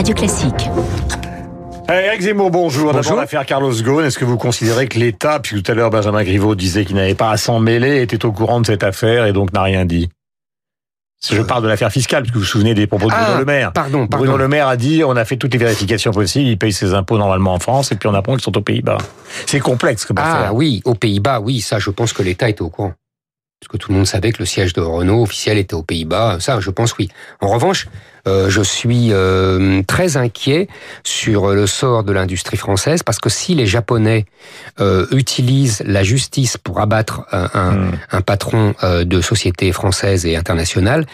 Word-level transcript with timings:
Radio 0.00 0.14
Classique. 0.14 0.70
Eric 1.86 2.22
Zemmour, 2.22 2.50
bonjour. 2.50 2.94
D'abord 2.94 3.16
l'affaire 3.16 3.44
Carlos 3.44 3.74
Ghosn. 3.82 4.06
Est-ce 4.06 4.18
que 4.18 4.24
vous 4.24 4.38
considérez 4.38 4.88
que 4.88 4.98
l'État, 4.98 5.40
puis 5.40 5.62
tout 5.62 5.70
à 5.70 5.74
l'heure 5.74 5.90
Benjamin 5.90 6.22
Griveaux 6.24 6.54
disait 6.54 6.86
qu'il 6.86 6.96
n'avait 6.96 7.14
pas 7.14 7.30
à 7.30 7.36
s'en 7.36 7.60
mêler, 7.60 8.00
était 8.00 8.24
au 8.24 8.32
courant 8.32 8.62
de 8.62 8.66
cette 8.66 8.82
affaire 8.82 9.26
et 9.26 9.34
donc 9.34 9.52
n'a 9.52 9.62
rien 9.62 9.84
dit? 9.84 10.08
Je 11.30 11.42
parle 11.42 11.62
de 11.64 11.68
l'affaire 11.68 11.92
fiscale, 11.92 12.22
parce 12.22 12.30
que 12.30 12.36
vous 12.38 12.44
vous 12.44 12.46
souvenez 12.46 12.72
des 12.72 12.86
propos 12.86 13.08
de 13.08 13.10
Bruno 13.10 13.26
Ah, 13.34 13.38
Le 13.40 13.44
Maire. 13.44 13.72
pardon, 13.74 14.06
pardon. 14.06 14.24
Bruno 14.24 14.38
Le 14.38 14.48
Maire 14.48 14.68
a 14.68 14.78
dit 14.78 15.04
on 15.04 15.16
a 15.16 15.26
fait 15.26 15.36
toutes 15.36 15.52
les 15.52 15.58
vérifications 15.58 16.12
possibles, 16.12 16.48
il 16.48 16.56
paye 16.56 16.72
ses 16.72 16.94
impôts 16.94 17.18
normalement 17.18 17.52
en 17.52 17.58
France, 17.58 17.92
et 17.92 17.96
puis 17.96 18.08
on 18.08 18.14
apprend 18.14 18.32
qu'ils 18.36 18.44
sont 18.44 18.56
aux 18.56 18.62
Pays-Bas. 18.62 18.96
C'est 19.44 19.60
complexe 19.60 20.06
comme 20.06 20.16
Ah 20.18 20.38
affaire. 20.38 20.54
oui, 20.54 20.80
aux 20.86 20.94
Pays-Bas, 20.94 21.40
oui, 21.40 21.60
ça, 21.60 21.78
je 21.78 21.90
pense 21.90 22.14
que 22.14 22.22
l'État 22.22 22.48
était 22.48 22.62
au 22.62 22.70
courant. 22.70 22.94
Parce 23.60 23.68
que 23.68 23.76
tout 23.76 23.92
le 23.92 23.96
monde 23.98 24.06
savait 24.06 24.32
que 24.32 24.38
le 24.38 24.46
siège 24.46 24.72
de 24.72 24.80
Renault 24.80 25.22
officiel 25.22 25.58
était 25.58 25.74
aux 25.74 25.82
Pays-Bas. 25.82 26.38
Ça, 26.40 26.60
je 26.60 26.70
pense 26.70 26.96
oui. 26.96 27.10
En 27.40 27.48
revanche, 27.48 27.88
euh, 28.26 28.48
je 28.48 28.62
suis 28.62 29.08
euh, 29.12 29.82
très 29.86 30.16
inquiet 30.16 30.66
sur 31.04 31.50
le 31.50 31.66
sort 31.66 32.02
de 32.02 32.12
l'industrie 32.12 32.56
française 32.56 33.02
parce 33.02 33.18
que 33.18 33.28
si 33.28 33.54
les 33.54 33.66
Japonais 33.66 34.24
euh, 34.80 35.06
utilisent 35.10 35.82
la 35.84 36.02
justice 36.02 36.56
pour 36.56 36.80
abattre 36.80 37.22
un, 37.32 37.50
un, 37.54 37.70
Hmm. 37.70 37.92
un 38.10 38.20
patron 38.20 38.74
euh, 38.82 39.04
de 39.04 39.20
société 39.20 39.72
française 39.72 40.26
et 40.26 40.36
internationale, 40.36 41.06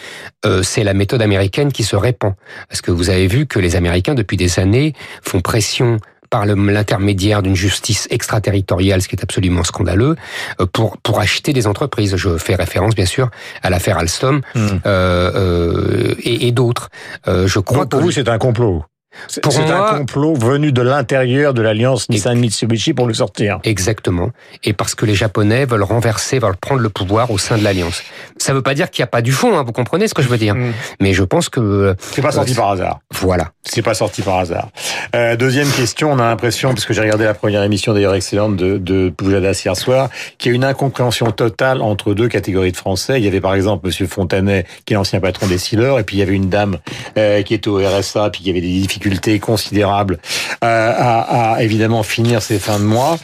euh, 0.44 0.62
c'est 0.62 0.84
la 0.84 0.94
méthode 0.94 1.22
américaine 1.22 1.72
qui 1.72 1.84
se 1.84 1.96
répand. 1.96 2.34
Parce 2.68 2.80
que 2.80 2.90
vous 2.90 3.10
avez 3.10 3.26
vu 3.26 3.46
que 3.46 3.58
les 3.58 3.76
Américains, 3.76 4.14
depuis 4.14 4.36
des 4.36 4.58
années, 4.58 4.94
font 5.22 5.40
pression 5.40 5.98
par 6.36 6.44
l'intermédiaire 6.44 7.40
d'une 7.44 7.56
justice 7.56 8.06
extraterritoriale, 8.10 9.00
ce 9.00 9.08
qui 9.08 9.16
est 9.16 9.22
absolument 9.28 9.64
scandaleux, 9.64 10.14
euh, 10.60 10.66
pour 10.76 10.88
pour 11.06 11.16
acheter 11.26 11.52
des 11.58 11.66
entreprises. 11.66 12.14
Je 12.24 12.36
fais 12.46 12.56
référence 12.64 12.94
bien 12.94 13.06
sûr 13.16 13.26
à 13.62 13.70
l'affaire 13.70 13.96
Alstom 14.02 14.36
Hmm. 14.54 14.58
euh, 14.60 15.30
euh, 15.40 16.14
et, 16.30 16.48
et 16.48 16.52
d'autres. 16.52 16.86
Euh, 17.26 17.46
je 17.54 17.58
crois 17.68 17.84
Donc, 17.84 17.90
pour 17.90 18.00
que 18.00 18.04
vous, 18.04 18.10
c'est 18.18 18.28
un 18.28 18.38
complot. 18.38 18.84
C'est 19.28 19.46
un 19.46 19.98
complot 19.98 20.34
venu 20.34 20.72
de 20.72 20.82
l'intérieur 20.82 21.54
de 21.54 21.62
l'alliance 21.62 22.02
Nissan-Mitsubishi 22.10 22.92
pour 22.92 23.06
le 23.06 23.14
sortir. 23.14 23.60
Exactement. 23.64 24.28
Et 24.62 24.74
parce 24.74 24.94
que 24.94 25.06
les 25.06 25.14
Japonais 25.14 25.64
veulent 25.64 25.88
renverser, 25.94 26.38
veulent 26.38 26.60
prendre 26.68 26.82
le 26.82 26.90
pouvoir 26.90 27.30
au 27.30 27.38
sein 27.38 27.56
de 27.56 27.64
l'alliance. 27.64 28.02
Ça 28.36 28.52
ne 28.52 28.58
veut 28.58 28.62
pas 28.62 28.74
dire 28.74 28.90
qu'il 28.90 29.00
n'y 29.02 29.04
a 29.04 29.12
pas 29.16 29.22
du 29.22 29.32
fond, 29.32 29.56
hein, 29.56 29.62
vous 29.66 29.72
comprenez 29.72 30.06
ce 30.06 30.12
que 30.12 30.20
je 30.20 30.28
veux 30.28 30.36
dire. 30.46 30.54
Hmm. 30.54 30.72
Mais 31.00 31.14
je 31.14 31.24
pense 31.24 31.48
que 31.48 31.96
C'est 32.12 32.20
pas 32.20 32.30
sorti 32.32 32.52
Euh, 32.52 32.56
par 32.56 32.68
hasard. 32.72 32.98
Voilà. 33.20 33.52
C'est 33.64 33.82
pas 33.82 33.94
sorti 33.94 34.22
par 34.22 34.38
hasard. 34.38 34.68
Euh, 35.14 35.36
deuxième 35.36 35.70
question, 35.70 36.12
on 36.12 36.18
a 36.18 36.24
l'impression, 36.24 36.70
parce 36.70 36.84
que 36.84 36.92
j'ai 36.92 37.00
regardé 37.00 37.24
la 37.24 37.34
première 37.34 37.62
émission 37.62 37.94
d'ailleurs 37.94 38.14
excellente 38.14 38.56
de, 38.56 38.78
de 38.78 39.10
Poujadas 39.10 39.62
hier 39.64 39.76
soir, 39.76 40.08
qu'il 40.38 40.52
y 40.52 40.54
a 40.54 40.56
une 40.56 40.64
incompréhension 40.64 41.30
totale 41.32 41.82
entre 41.82 42.14
deux 42.14 42.28
catégories 42.28 42.72
de 42.72 42.76
Français. 42.76 43.18
Il 43.18 43.24
y 43.24 43.28
avait 43.28 43.40
par 43.40 43.54
exemple 43.54 43.86
Monsieur 43.86 44.06
Fontanet, 44.06 44.66
qui 44.84 44.92
est 44.92 44.96
l'ancien 44.96 45.20
patron 45.20 45.46
des 45.46 45.58
Sealers, 45.58 45.98
et 45.98 46.02
puis 46.02 46.16
il 46.16 46.20
y 46.20 46.22
avait 46.22 46.34
une 46.34 46.48
dame 46.48 46.78
euh, 47.18 47.42
qui 47.42 47.54
était 47.54 47.68
au 47.68 47.76
RSA, 47.76 48.30
puis 48.30 48.42
qui 48.42 48.50
avait 48.50 48.60
des 48.60 48.80
difficultés 48.80 49.38
considérables 49.38 50.18
euh, 50.64 50.92
à, 50.96 51.54
à, 51.54 51.62
évidemment 51.62 52.02
finir 52.02 52.42
ses 52.42 52.58
fins 52.58 52.78
de 52.78 52.84
mois. 52.84 53.18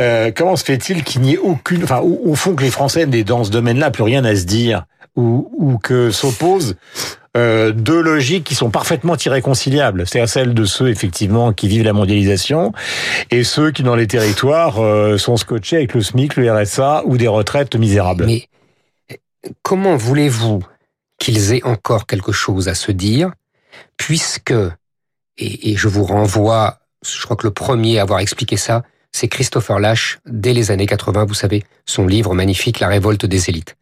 Euh, 0.00 0.30
comment 0.34 0.56
se 0.56 0.64
fait-il 0.64 1.02
qu'il 1.04 1.22
n'y 1.22 1.34
ait 1.34 1.38
aucune, 1.38 1.84
enfin 1.84 2.00
au, 2.00 2.34
fond 2.34 2.54
que 2.54 2.62
les 2.62 2.70
Français 2.70 3.06
n'aient 3.06 3.24
dans 3.24 3.44
ce 3.44 3.50
domaine-là 3.50 3.90
plus 3.90 4.02
rien 4.02 4.24
à 4.24 4.34
se 4.34 4.44
dire, 4.44 4.84
ou, 5.16 5.50
ou 5.58 5.78
que 5.78 6.10
s'opposent 6.10 6.76
euh, 7.36 7.70
deux 7.70 8.00
logiques 8.00 8.44
qui 8.44 8.56
sont 8.56 8.70
parfaitement 8.70 9.16
irréconciliables. 9.16 10.06
C'est-à-dire 10.06 10.28
celle 10.28 10.54
de 10.54 10.64
ceux, 10.64 10.88
effectivement, 10.88 11.52
qui 11.52 11.68
vivent 11.68 11.84
la 11.84 11.92
mondialisation 11.92 12.72
et 13.30 13.44
ceux 13.44 13.70
qui, 13.70 13.84
dans 13.84 13.94
les 13.94 14.08
territoires, 14.08 14.82
euh, 14.82 15.16
sont 15.16 15.36
scotchés 15.36 15.76
avec 15.76 15.94
le 15.94 16.02
SMIC, 16.02 16.36
le 16.36 16.52
RSA 16.52 17.02
ou 17.04 17.16
des 17.16 17.28
retraites 17.28 17.76
misérables. 17.76 18.26
Mais 18.26 18.48
euh, 19.12 19.16
comment 19.62 19.96
voulez-vous 19.96 20.64
qu'ils 21.18 21.52
aient 21.52 21.64
encore 21.64 22.06
quelque 22.06 22.32
chose 22.32 22.68
à 22.68 22.74
se 22.74 22.90
dire, 22.90 23.30
puisque, 23.96 24.54
et, 25.38 25.70
et 25.70 25.76
je 25.76 25.86
vous 25.86 26.04
renvoie, 26.04 26.80
je 27.06 27.22
crois 27.22 27.36
que 27.36 27.46
le 27.46 27.52
premier 27.52 28.00
à 28.00 28.02
avoir 28.02 28.18
expliqué 28.18 28.56
ça, 28.56 28.82
c'est 29.12 29.28
Christopher 29.28 29.78
Lash, 29.78 30.18
dès 30.26 30.52
les 30.52 30.70
années 30.70 30.86
80, 30.86 31.26
vous 31.26 31.34
savez, 31.34 31.64
son 31.86 32.06
livre 32.06 32.34
magnifique, 32.34 32.80
La 32.80 32.88
révolte 32.88 33.26
des 33.26 33.50
élites. 33.50 33.76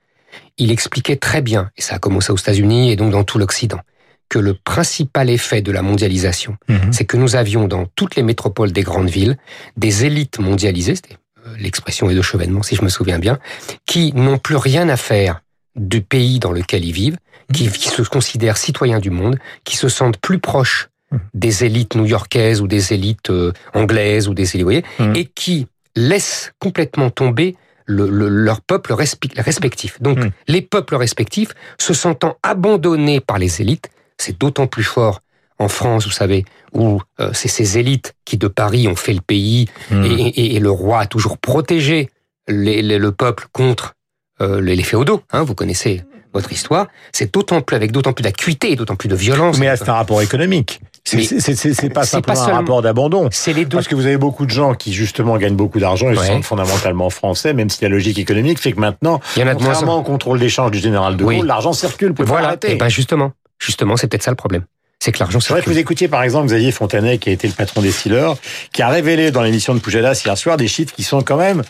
Il 0.58 0.70
expliquait 0.70 1.16
très 1.16 1.40
bien, 1.42 1.70
et 1.76 1.82
ça 1.82 1.96
a 1.96 1.98
commencé 1.98 2.32
aux 2.32 2.36
États-Unis 2.36 2.90
et 2.90 2.96
donc 2.96 3.12
dans 3.12 3.24
tout 3.24 3.38
l'Occident, 3.38 3.80
que 4.28 4.38
le 4.38 4.54
principal 4.54 5.30
effet 5.30 5.62
de 5.62 5.72
la 5.72 5.82
mondialisation, 5.82 6.56
Mhm. 6.68 6.92
c'est 6.92 7.04
que 7.04 7.16
nous 7.16 7.36
avions 7.36 7.66
dans 7.68 7.86
toutes 7.94 8.16
les 8.16 8.22
métropoles 8.22 8.72
des 8.72 8.82
grandes 8.82 9.08
villes 9.10 9.36
des 9.76 10.04
élites 10.04 10.38
mondialisées, 10.38 10.96
c'était 10.96 11.16
euh, 11.46 11.54
l'expression 11.58 12.10
est 12.10 12.14
de 12.14 12.22
Chevènement 12.22 12.62
si 12.62 12.74
je 12.76 12.82
me 12.82 12.88
souviens 12.88 13.18
bien, 13.18 13.38
qui 13.86 14.12
n'ont 14.12 14.38
plus 14.38 14.56
rien 14.56 14.88
à 14.88 14.96
faire 14.96 15.40
du 15.76 16.02
pays 16.02 16.40
dans 16.40 16.52
lequel 16.52 16.84
ils 16.84 16.92
vivent, 16.92 17.16
qui, 17.54 17.68
qui 17.70 17.88
se 17.88 18.02
considèrent 18.02 18.56
citoyens 18.58 18.98
du 18.98 19.10
monde, 19.10 19.38
qui 19.64 19.76
se 19.76 19.88
sentent 19.88 20.18
plus 20.18 20.38
proches 20.40 20.88
des 21.32 21.64
élites 21.64 21.94
new-yorkaises 21.94 22.60
ou 22.60 22.66
des 22.68 22.92
élites 22.92 23.30
euh, 23.30 23.52
anglaises 23.72 24.28
ou 24.28 24.34
des 24.34 24.42
élites, 24.56 24.60
vous 24.62 24.64
voyez, 24.72 24.84
Mhm. 24.98 25.16
et 25.16 25.24
qui 25.24 25.66
laissent 25.96 26.52
complètement 26.58 27.08
tomber 27.08 27.56
le, 27.88 28.08
le- 28.08 28.28
leur 28.28 28.60
peuple 28.60 28.92
respectif. 28.92 30.00
Donc, 30.02 30.18
Mhm. 30.18 30.30
les 30.46 30.62
peuples 30.62 30.94
respectifs, 30.94 31.52
se 31.80 31.94
sentant 31.94 32.36
abandonnés 32.42 33.20
par 33.20 33.38
les 33.38 33.60
élites, 33.62 33.88
c'est 34.18 34.38
d'autant 34.38 34.66
plus 34.66 34.84
fort 34.84 35.20
en 35.58 35.68
France, 35.68 36.04
vous 36.04 36.12
savez, 36.12 36.44
où 36.72 37.00
euh, 37.18 37.30
c'est 37.32 37.48
ces 37.48 37.78
élites 37.78 38.12
qui 38.24 38.36
de 38.36 38.46
Paris 38.46 38.86
ont 38.88 38.94
fait 38.96 39.14
le 39.14 39.20
pays 39.22 39.68
Mhm. 39.90 40.04
et, 40.04 40.28
et- 40.28 40.56
et 40.56 40.60
le 40.60 40.70
roi 40.70 41.00
a 41.00 41.06
toujours 41.06 41.38
protégé 41.38 42.10
les- 42.46 42.82
les- 42.82 42.98
le 42.98 43.10
peuple 43.12 43.46
contre 43.52 43.94
euh, 44.40 44.60
les, 44.60 44.76
les 44.76 44.84
féodaux. 44.84 45.22
Hein, 45.32 45.42
vous 45.42 45.54
connaissez 45.56 46.04
votre 46.32 46.52
histoire. 46.52 46.86
C'est 47.12 47.32
d'autant 47.34 47.60
plus 47.62 47.74
avec 47.74 47.90
d'autant 47.90 48.12
plus 48.12 48.22
d'acuité 48.22 48.70
et 48.70 48.76
d'autant 48.76 48.94
plus 48.96 49.08
de 49.08 49.16
violence. 49.16 49.58
Mais 49.58 49.66
là, 49.66 49.76
c'est 49.76 49.88
un 49.88 49.94
rapport 49.94 50.22
économique. 50.22 50.80
C'est 51.08 51.92
pas 51.92 52.04
simplement 52.04 52.44
pas 52.44 52.50
un 52.50 52.54
rapport 52.56 52.82
d'abandon. 52.82 53.28
C'est 53.30 53.52
les 53.52 53.64
deux. 53.64 53.76
Parce 53.76 53.88
que 53.88 53.94
vous 53.94 54.06
avez 54.06 54.18
beaucoup 54.18 54.44
de 54.46 54.50
gens 54.50 54.74
qui 54.74 54.92
justement 54.92 55.36
gagnent 55.38 55.56
beaucoup 55.56 55.78
d'argent 55.78 56.10
et 56.10 56.14
se 56.14 56.20
Ouais. 56.20 56.26
sentent 56.26 56.44
fondamentalement 56.44 57.10
français, 57.10 57.54
même 57.54 57.70
si 57.70 57.82
la 57.82 57.88
logique 57.88 58.18
économique 58.18 58.58
fait 58.58 58.72
que 58.72 58.80
maintenant, 58.80 59.20
Il 59.36 59.40
y 59.40 59.44
en 59.44 59.48
a 59.48 59.54
contrairement 59.54 59.96
au 59.98 60.02
contrôle 60.02 60.38
d'échange 60.38 60.70
du 60.70 60.78
général 60.78 61.16
de 61.16 61.24
Oui. 61.24 61.36
Gaulle, 61.38 61.46
l'argent 61.46 61.72
circule. 61.72 62.08
Vous 62.08 62.14
pouvez 62.14 62.26
pas 62.26 62.32
Voilà. 62.32 62.46
l'arrêter. 62.48 62.72
Et 62.72 62.76
ben 62.76 62.88
justement, 62.88 63.32
justement, 63.58 63.96
c'est 63.96 64.06
peut-être 64.08 64.22
ça 64.22 64.30
le 64.30 64.36
problème. 64.36 64.64
C'est 65.00 65.12
que 65.12 65.20
l'argent 65.20 65.38
C'est 65.38 65.52
vrai 65.52 65.62
que 65.62 65.70
vous 65.70 65.78
écoutiez 65.78 66.08
par 66.08 66.24
exemple 66.24 66.48
Xavier 66.48 66.72
Fontanet, 66.72 67.18
qui 67.18 67.30
a 67.30 67.32
été 67.32 67.46
le 67.46 67.54
patron 67.54 67.82
des 67.82 67.92
Steelers, 67.92 68.32
qui 68.72 68.82
a 68.82 68.88
révélé 68.88 69.30
dans 69.30 69.42
l'émission 69.42 69.74
de 69.74 69.78
Poujadas 69.78 70.22
hier 70.24 70.36
soir 70.36 70.56
des 70.56 70.66
chiffres 70.66 70.92
qui 70.92 71.04
sont 71.04 71.22
quand 71.22 71.36
même 71.36 71.62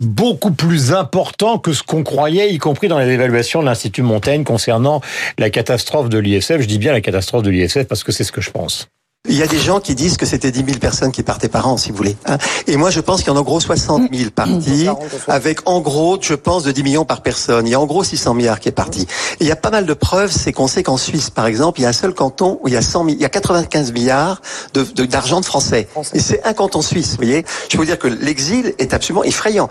beaucoup 0.00 0.50
plus 0.50 0.92
importants 0.92 1.58
que 1.58 1.72
ce 1.72 1.84
qu'on 1.84 2.02
croyait, 2.02 2.52
y 2.52 2.58
compris 2.58 2.88
dans 2.88 2.98
les 2.98 3.08
évaluations 3.08 3.60
de 3.60 3.66
l'Institut 3.66 4.02
Montaigne 4.02 4.42
concernant 4.42 5.00
la 5.38 5.48
catastrophe 5.50 6.08
de 6.08 6.18
l'ISF. 6.18 6.60
Je 6.60 6.66
dis 6.66 6.78
bien 6.78 6.92
la 6.92 7.00
catastrophe 7.00 7.44
de 7.44 7.50
l'ISF 7.50 7.84
parce 7.84 8.02
que 8.02 8.10
c'est 8.10 8.24
ce 8.24 8.32
que 8.32 8.40
je 8.40 8.50
pense. 8.50 8.88
Il 9.28 9.36
y 9.36 9.42
a 9.42 9.46
des 9.46 9.58
gens 9.58 9.78
qui 9.78 9.94
disent 9.94 10.16
que 10.16 10.26
c'était 10.26 10.50
10 10.50 10.64
000 10.66 10.78
personnes 10.80 11.12
qui 11.12 11.22
partaient 11.22 11.48
par 11.48 11.68
an, 11.68 11.76
si 11.76 11.90
vous 11.90 11.96
voulez. 11.96 12.16
hein. 12.26 12.38
Et 12.66 12.76
moi, 12.76 12.90
je 12.90 12.98
pense 12.98 13.20
qu'il 13.20 13.28
y 13.28 13.30
en 13.30 13.36
a 13.36 13.40
en 13.40 13.44
gros 13.44 13.60
60 13.60 14.12
000 14.12 14.30
partis, 14.30 14.88
avec 15.28 15.60
en 15.68 15.80
gros, 15.80 16.18
je 16.20 16.34
pense, 16.34 16.64
de 16.64 16.72
10 16.72 16.82
millions 16.82 17.04
par 17.04 17.22
personne. 17.22 17.68
Il 17.68 17.70
y 17.70 17.74
a 17.74 17.80
en 17.80 17.86
gros 17.86 18.02
600 18.02 18.34
milliards 18.34 18.58
qui 18.58 18.68
est 18.68 18.72
parti. 18.72 19.02
Et 19.02 19.44
il 19.44 19.46
y 19.46 19.52
a 19.52 19.56
pas 19.56 19.70
mal 19.70 19.86
de 19.86 19.94
preuves, 19.94 20.32
c'est 20.32 20.52
qu'on 20.52 20.66
sait 20.66 20.82
qu'en 20.82 20.96
Suisse, 20.96 21.30
par 21.30 21.46
exemple, 21.46 21.78
il 21.78 21.84
y 21.84 21.86
a 21.86 21.90
un 21.90 21.92
seul 21.92 22.14
canton 22.14 22.58
où 22.62 22.68
il 22.68 22.74
y 22.74 22.76
a 22.76 22.82
100 22.82 23.04
mi- 23.04 23.12
il 23.12 23.20
y 23.20 23.24
a 23.24 23.28
95 23.28 23.92
milliards 23.92 24.42
de, 24.74 24.82
de- 24.82 25.04
d'argent 25.06 25.40
de 25.40 25.44
français. 25.46 25.86
Et 26.14 26.20
c'est 26.20 26.42
un 26.44 26.52
canton 26.52 26.82
suisse, 26.82 27.10
vous 27.12 27.16
voyez. 27.18 27.44
Je 27.68 27.76
peux 27.76 27.78
vous 27.78 27.84
dire 27.86 28.00
que 28.00 28.08
l'exil 28.08 28.74
est 28.80 28.92
absolument 28.92 29.22
effrayant. 29.22 29.68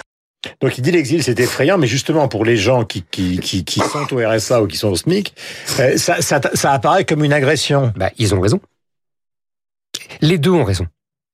Donc 0.61 0.77
il 0.77 0.81
dit 0.81 0.91
l'exil 0.91 1.21
c'est 1.23 1.39
effrayant, 1.41 1.77
mais 1.77 1.87
justement 1.87 2.27
pour 2.29 2.45
les 2.45 2.55
gens 2.57 2.85
qui, 2.85 3.03
qui, 3.11 3.37
qui, 3.39 3.65
qui 3.65 3.79
sont 3.81 4.15
au 4.15 4.27
RSA 4.27 4.63
ou 4.63 4.67
qui 4.67 4.77
sont 4.77 4.87
au 4.87 4.95
SMIC, 4.95 5.35
euh, 5.79 5.97
ça, 5.97 6.21
ça, 6.21 6.39
ça 6.53 6.71
apparaît 6.71 7.03
comme 7.03 7.23
une 7.25 7.33
agression. 7.33 7.91
Bah, 7.97 8.09
ils 8.17 8.33
ont 8.33 8.39
raison. 8.39 8.59
Les 10.21 10.37
deux 10.37 10.51
ont 10.51 10.63
raison. 10.63 10.87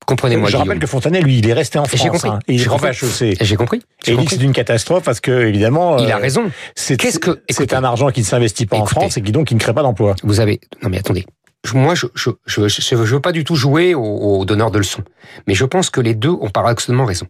Comprenez-moi. 0.06 0.48
Je 0.48 0.56
rappelle 0.56 0.68
Guillaume. 0.78 0.80
que 0.80 0.86
Fontanet, 0.86 1.20
lui, 1.20 1.38
il 1.38 1.46
est 1.48 1.52
resté 1.52 1.78
en 1.78 1.84
J'ai 1.84 1.98
France. 1.98 2.10
compris. 2.22 2.28
hein, 2.30 2.38
et 2.48 2.54
il 2.54 2.60
est 2.60 2.64
J'ai 2.64 2.70
compris. 2.70 2.88
HEC. 2.88 3.36
J'ai 3.44 3.56
compris. 3.56 3.82
Et 4.06 4.12
il 4.12 4.16
dit 4.16 4.24
que 4.24 4.30
c'est 4.30 4.40
une 4.42 4.52
catastrophe 4.54 5.04
parce 5.04 5.20
que, 5.20 5.30
évidemment, 5.46 5.98
Il 5.98 6.10
a 6.10 6.16
euh, 6.16 6.20
raison. 6.20 6.50
c'est 6.74 6.96
Qu'est-ce 6.96 7.18
que- 7.18 7.42
écoutez. 7.48 7.74
un 7.76 7.84
argent 7.84 8.08
qui 8.10 8.20
ne 8.20 8.24
s'investit 8.24 8.64
pas 8.64 8.78
en. 8.78 8.86
France 8.86 9.18
et 9.18 9.22
qui 9.22 9.32
donc 9.32 9.48
qui 9.48 9.54
ne 9.54 9.60
crée 9.60 9.74
pas 9.74 9.82
d'emploi. 9.82 10.14
Vous 10.22 10.40
avez. 10.40 10.60
Non, 10.82 10.88
mais 10.88 10.98
attendez. 10.98 11.26
Moi, 11.74 11.94
je 11.94 12.06
je 12.14 12.30
je, 12.46 12.68
je, 12.68 12.80
je 12.80 12.94
veux 12.96 13.20
pas 13.20 13.32
du 13.32 13.44
tout 13.44 13.54
jouer 13.56 13.94
au, 13.94 14.00
au 14.02 14.44
donneur 14.46 14.70
de 14.70 14.78
leçons, 14.78 15.02
mais 15.46 15.54
je 15.54 15.64
pense 15.66 15.90
que 15.90 16.00
les 16.00 16.14
deux 16.14 16.30
ont 16.30 16.48
paradoxalement 16.48 17.04
raison. 17.04 17.26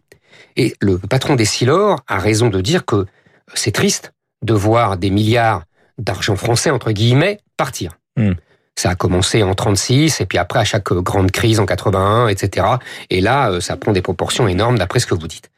Et 0.57 0.75
le 0.81 0.99
patron 0.99 1.35
des 1.35 1.47
Silor 1.47 1.99
a 2.07 2.19
raison 2.19 2.49
de 2.49 2.61
dire 2.61 2.85
que 2.85 3.07
c'est 3.55 3.73
triste 3.73 4.13
de 4.43 4.53
voir 4.55 4.99
des 4.99 5.11
milliards 5.11 5.65
d'argent 5.97 6.37
français 6.37 6.71
entre 6.71 6.93
guillemets 6.93 7.41
partir. 7.57 7.93
Hmm. 8.17 8.33
Ça 8.79 8.91
a 8.91 8.95
commencé 8.95 9.43
en 9.43 9.55
36 9.55 10.21
et 10.21 10.27
puis 10.27 10.39
après 10.39 10.61
à 10.61 10.65
chaque 10.65 10.93
grande 10.93 11.33
crise 11.33 11.59
en 11.59 11.67
81, 11.67 12.29
etc. 12.29 12.67
Et 13.11 13.21
là, 13.21 13.51
euh, 13.51 13.61
ça 13.61 13.77
prend 13.77 13.93
des 13.93 14.03
proportions 14.03 14.47
énormes 14.47 14.79
d'après 14.79 15.01
ce 15.01 15.07
que 15.07 15.15
vous 15.17 15.27
dites. 15.27 15.51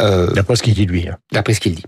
Euh, 0.00 0.30
D'après 0.32 0.56
ce 0.56 0.62
qu'il 0.62 0.72
dit 0.74 0.86
lui. 0.86 1.06
hein. 1.06 1.16
d'après 1.32 1.52
ce 1.52 1.60
qu'il 1.60 1.74
dit. 1.74 1.84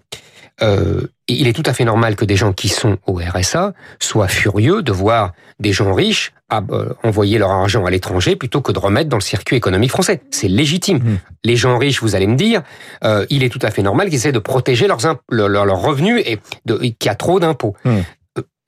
Euh, 0.62 1.06
il 1.26 1.48
est 1.48 1.52
tout 1.52 1.62
à 1.66 1.72
fait 1.72 1.84
normal 1.84 2.16
que 2.16 2.24
des 2.24 2.36
gens 2.36 2.52
qui 2.52 2.68
sont 2.68 2.98
au 3.06 3.14
RSA 3.14 3.72
soient 3.98 4.28
furieux 4.28 4.82
de 4.82 4.92
voir 4.92 5.32
des 5.58 5.72
gens 5.72 5.92
riches 5.94 6.32
à, 6.48 6.62
euh, 6.70 6.92
envoyer 7.02 7.38
leur 7.38 7.50
argent 7.50 7.84
à 7.86 7.90
l'étranger 7.90 8.36
plutôt 8.36 8.60
que 8.60 8.70
de 8.70 8.78
remettre 8.78 9.08
dans 9.08 9.16
le 9.16 9.22
circuit 9.22 9.56
économique 9.56 9.90
français. 9.90 10.20
C'est 10.30 10.48
légitime. 10.48 10.98
Mm. 10.98 11.18
Les 11.44 11.56
gens 11.56 11.78
riches, 11.78 12.00
vous 12.02 12.14
allez 12.14 12.26
me 12.26 12.36
dire, 12.36 12.62
euh, 13.04 13.26
il 13.30 13.42
est 13.42 13.48
tout 13.48 13.58
à 13.62 13.70
fait 13.70 13.82
normal 13.82 14.08
qu'ils 14.08 14.16
essaient 14.16 14.32
de 14.32 14.38
protéger 14.38 14.86
leurs, 14.86 15.00
leurs, 15.30 15.80
revenus 15.80 16.22
et 16.24 16.38
qu'il 16.66 17.06
y 17.06 17.08
a 17.08 17.14
trop 17.14 17.40
d'impôts. 17.40 17.74
Mm. 17.84 18.00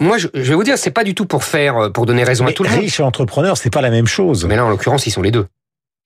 Euh, 0.00 0.04
moi, 0.04 0.18
je, 0.18 0.28
vais 0.32 0.54
vous 0.54 0.64
dire, 0.64 0.78
c'est 0.78 0.90
pas 0.90 1.04
du 1.04 1.14
tout 1.14 1.26
pour 1.26 1.44
faire, 1.44 1.76
euh, 1.76 1.90
pour 1.90 2.06
donner 2.06 2.24
raison 2.24 2.46
à 2.46 2.52
tout 2.52 2.62
le 2.62 2.70
monde. 2.70 2.80
Riche 2.80 3.00
et 3.00 3.02
entrepreneur, 3.02 3.56
c'est 3.56 3.70
pas 3.70 3.80
la 3.80 3.90
même 3.90 4.06
chose. 4.06 4.44
Mais 4.44 4.56
là, 4.56 4.64
en 4.64 4.70
l'occurrence, 4.70 5.06
ils 5.06 5.10
sont 5.10 5.22
les 5.22 5.30
deux. 5.30 5.46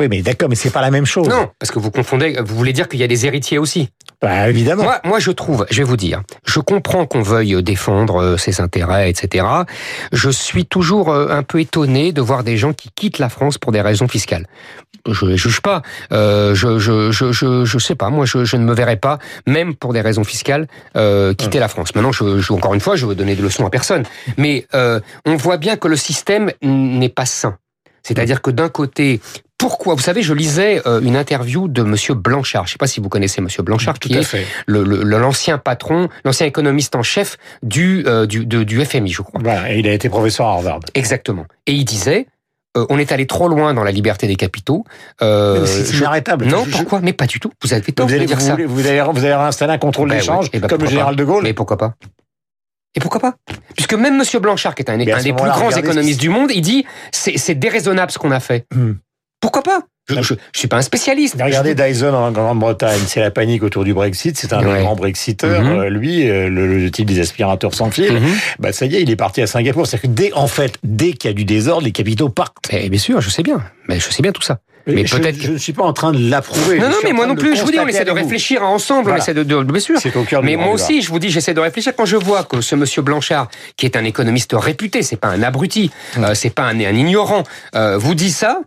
Oui, 0.01 0.09
mais 0.09 0.23
d'accord, 0.23 0.49
mais 0.49 0.55
c'est 0.55 0.71
pas 0.71 0.81
la 0.81 0.91
même 0.91 1.05
chose. 1.05 1.29
Non, 1.29 1.51
parce 1.59 1.71
que 1.71 1.79
vous 1.79 1.91
confondez. 1.91 2.39
Vous 2.43 2.57
voulez 2.57 2.73
dire 2.73 2.89
qu'il 2.89 2.99
y 2.99 3.03
a 3.03 3.07
des 3.07 3.27
héritiers 3.27 3.59
aussi. 3.59 3.91
Bah, 4.23 4.49
évidemment. 4.49 4.85
Moi, 4.85 5.01
moi, 5.05 5.19
je 5.19 5.31
trouve, 5.31 5.67
je 5.71 5.77
vais 5.77 5.85
vous 5.85 5.99
dire, 5.99 6.23
je 6.47 6.59
comprends 6.59 7.05
qu'on 7.05 7.21
veuille 7.21 7.63
défendre 7.63 8.23
euh, 8.23 8.37
ses 8.39 8.63
intérêts, 8.63 9.11
etc. 9.11 9.45
Je 10.13 10.31
suis 10.31 10.65
toujours 10.65 11.11
euh, 11.11 11.29
un 11.29 11.43
peu 11.43 11.61
étonné 11.61 12.13
de 12.13 12.23
voir 12.23 12.45
des 12.45 12.57
gens 12.57 12.73
qui 12.73 12.89
quittent 12.95 13.19
la 13.19 13.29
France 13.29 13.59
pour 13.59 13.73
des 13.73 13.83
raisons 13.83 14.09
fiscales. 14.09 14.47
Je 15.09 15.25
ne 15.25 15.37
juge 15.37 15.61
pas. 15.61 15.83
Euh, 16.13 16.55
je, 16.55 16.79
je, 16.79 17.11
je, 17.11 17.33
je, 17.33 17.65
je 17.65 17.79
sais 17.79 17.95
pas. 17.95 18.11
Moi, 18.11 18.27
je, 18.27 18.45
je 18.45 18.57
ne 18.57 18.65
me 18.65 18.75
verrais 18.75 18.97
pas, 18.97 19.19
même 19.47 19.75
pour 19.75 19.93
des 19.93 20.01
raisons 20.01 20.25
fiscales, 20.25 20.67
euh, 20.97 21.35
quitter 21.35 21.59
hum. 21.59 21.63
la 21.63 21.69
France. 21.69 21.95
Maintenant, 21.95 22.13
je, 22.13 22.41
je, 22.41 22.53
encore 22.53 22.75
une 22.75 22.81
fois, 22.81 22.97
je 22.97 23.07
veux 23.07 23.15
donner 23.15 23.37
des 23.37 23.43
leçons 23.43 23.67
à 23.67 23.71
personne. 23.71 24.05
Mais 24.37 24.67
euh, 24.75 25.01
on 25.27 25.37
voit 25.37 25.57
bien 25.57 25.77
que 25.77 25.89
le 25.89 25.97
système 25.97 26.51
n'est 26.63 27.09
pas 27.09 27.27
sain. 27.27 27.57
C'est-à-dire 28.03 28.41
que 28.41 28.51
d'un 28.51 28.69
côté, 28.69 29.21
pourquoi 29.61 29.95
Vous 29.95 30.01
savez, 30.01 30.23
je 30.23 30.33
lisais 30.33 30.81
euh, 30.87 31.03
une 31.03 31.17
interview 31.17 31.69
de 31.69 31.83
Monsieur 31.83 32.15
Blanchard. 32.15 32.67
Je 32.67 32.71
ne 32.71 32.73
sais 32.73 32.79
pas 32.79 32.87
si 32.87 32.99
vous 32.99 33.11
connaissez 33.11 33.43
Monsieur 33.43 33.63
Blanchard, 33.63 33.99
qui 33.99 34.15
est 34.15 34.47
l'ancien 34.67 35.59
patron, 35.59 36.09
l'ancien 36.25 36.47
économiste 36.47 36.97
en 36.97 37.03
chef 37.03 37.37
du, 37.63 38.03
euh, 38.07 38.25
du, 38.25 38.47
du 38.47 38.85
FMI, 38.85 39.11
je 39.11 39.21
crois. 39.21 39.39
Voilà, 39.45 39.71
et 39.71 39.81
il 39.81 39.87
a 39.87 39.93
été 39.93 40.09
professeur 40.09 40.47
à 40.47 40.53
Harvard. 40.53 40.81
Exactement. 40.95 41.45
Et 41.67 41.75
il 41.75 41.85
disait, 41.85 42.27
euh, 42.77 42.87
on 42.89 42.99
est 42.99 43.11
allé 43.13 43.27
trop 43.27 43.49
loin 43.49 43.75
dans 43.75 43.83
la 43.83 43.91
liberté 43.91 44.27
des 44.27 44.37
capitaux. 44.37 44.85
Euh, 45.23 45.67
c'est 45.67 45.97
inarrêtable. 45.97 46.47
Non, 46.47 46.65
pourquoi? 46.71 47.01
Mais 47.01 47.13
pas 47.13 47.27
du 47.27 47.41
tout. 47.41 47.51
Vous 47.63 47.73
avez 47.73 47.93
tort 47.93 48.07
vous 48.07 48.19
de 48.19 48.25
dire 48.25 48.41
ça. 48.41 48.55
Vous 48.55 48.87
avez, 48.87 49.03
vous 49.03 49.25
avez 49.25 49.33
installé 49.33 49.73
un 49.73 49.79
contrôle 49.79 50.09
ben 50.09 50.19
d'échange, 50.19 50.49
eh 50.53 50.61
ben 50.61 50.69
comme 50.69 50.83
le 50.83 50.89
général 50.89 51.17
de 51.17 51.25
Gaulle. 51.25 51.43
Mais 51.43 51.53
pourquoi 51.53 51.77
pas? 51.77 51.95
Et 52.95 53.01
pourquoi 53.01 53.21
pas? 53.21 53.35
Puisque 53.77 53.95
même 53.95 54.19
Monsieur 54.19 54.41
Blanchard, 54.41 54.75
qui 54.75 54.83
est 54.83 54.91
un, 54.91 54.99
des 54.99 55.33
plus 55.33 55.33
grands 55.33 55.71
économistes 55.71 56.21
du 56.21 56.29
monde, 56.29 56.51
il 56.53 56.63
dit 56.63 56.85
c'est 57.13 57.55
déraisonnable 57.55 58.11
ce 58.13 58.19
qu'on 58.19 58.31
a 58.31 58.41
fait. 58.41 58.67
Hmm. 58.75 58.93
Pourquoi 59.41 59.63
pas? 59.63 59.81
Je, 60.23 60.35
ne 60.35 60.39
suis 60.53 60.69
pas 60.69 60.77
un 60.77 60.83
spécialiste. 60.83 61.37
Regardez 61.43 61.75
Dyson 61.75 62.15
en 62.15 62.31
Grande-Bretagne, 62.31 63.01
c'est 63.07 63.21
la 63.21 63.31
panique 63.31 63.63
autour 63.63 63.85
du 63.85 63.95
Brexit, 63.95 64.37
c'est 64.37 64.53
un 64.53 64.63
grand 64.63 64.97
Brexiteur. 64.97 65.63
Mhm. 65.63 65.79
Euh, 65.79 65.91
lui, 65.91 66.29
euh, 66.29 66.49
le, 66.49 66.91
type 66.91 67.07
des 67.07 67.21
aspirateurs 67.21 67.75
sans 67.75 67.91
fil, 67.91 68.13
mhm. 68.13 68.31
bah 68.59 68.73
ça 68.73 68.87
y 68.87 68.97
est, 68.97 69.03
il 69.03 69.11
est 69.11 69.17
parti 69.17 69.43
à 69.43 69.47
Singapour. 69.47 69.87
C'est-à-dire 69.87 70.11
que 70.11 70.15
dès, 70.15 70.33
en 70.33 70.47
fait, 70.47 70.75
dès 70.83 71.13
qu'il 71.13 71.31
y 71.31 71.33
a 71.33 71.35
du 71.35 71.45
désordre, 71.45 71.85
les 71.85 71.93
capitaux 71.93 72.29
partent. 72.29 72.69
Eh 72.73 72.89
bien 72.89 72.99
sûr, 72.99 73.21
je 73.21 73.31
sais 73.31 73.43
bien. 73.43 73.63
Mais 73.89 73.99
je 73.99 74.11
sais 74.11 74.23
bien 74.23 74.33
tout 74.33 74.43
ça. 74.43 74.59
Mais 74.87 75.05
peut-être 75.05 75.41
je, 75.41 75.53
ne 75.53 75.59
suis 75.59 75.73
pas 75.73 75.85
en 75.85 75.93
train 75.93 76.13
de 76.13 76.31
l'approuver. 76.31 76.79
Non, 76.79 76.89
non, 76.89 76.97
mais 77.05 77.13
moi 77.13 77.27
non 77.27 77.35
plus. 77.35 77.57
Je 77.57 77.63
vous 77.63 77.71
dis, 77.71 77.79
on 77.79 77.87
essaie 77.87 78.05
de 78.05 78.11
réfléchir 78.11 78.63
ensemble. 78.63 79.11
On 79.11 79.17
essaie 79.17 79.35
de, 79.35 79.43
de, 79.43 79.63
bien 79.63 79.81
sûr. 79.81 79.99
Au 80.15 80.25
cœur 80.25 80.43
mais 80.43 80.57
moi 80.57 80.73
aussi, 80.73 81.03
je 81.03 81.11
vous 81.11 81.19
dis, 81.19 81.31
j'essaie 81.31 81.55
de 81.55 81.61
réfléchir 81.61 81.93
quand 81.97 82.07
je 82.07 82.17
vois 82.17 82.45
que 82.45 82.61
ce 82.61 82.75
monsieur 82.75 83.03
Blanchard, 83.03 83.49
qui 83.77 83.87
est 83.87 83.97
un 83.97 84.05
économiste 84.05 84.55
réputé, 84.55 85.03
c'est 85.03 85.17
pas 85.17 85.29
un 85.29 85.43
abruti, 85.43 85.91
euh, 86.19 86.35
c'est 86.35 86.51
pas 86.51 86.65
un, 86.65 86.81
un 86.81 86.95
ignorant, 86.95 87.45
vous 87.75 88.15
dit 88.15 88.31
ça. 88.31 88.61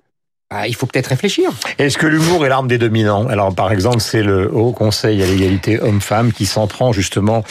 Ah, 0.55 0.67
il 0.67 0.75
faut 0.75 0.85
peut-être 0.85 1.07
réfléchir. 1.07 1.49
Est-ce 1.79 1.97
que 1.97 2.05
l'humour 2.05 2.45
est 2.45 2.49
l'arme 2.49 2.67
des 2.67 2.77
dominants? 2.77 3.27
Alors, 3.27 3.55
par 3.55 3.71
exemple, 3.71 4.01
c'est 4.01 4.21
le 4.21 4.53
Haut 4.53 4.71
Conseil 4.71 5.23
à 5.23 5.25
l'égalité 5.25 5.81
homme-femme 5.81 6.31
qui 6.31 6.45
s'en 6.45 6.67
prend 6.67 6.93
justement, 6.93 7.43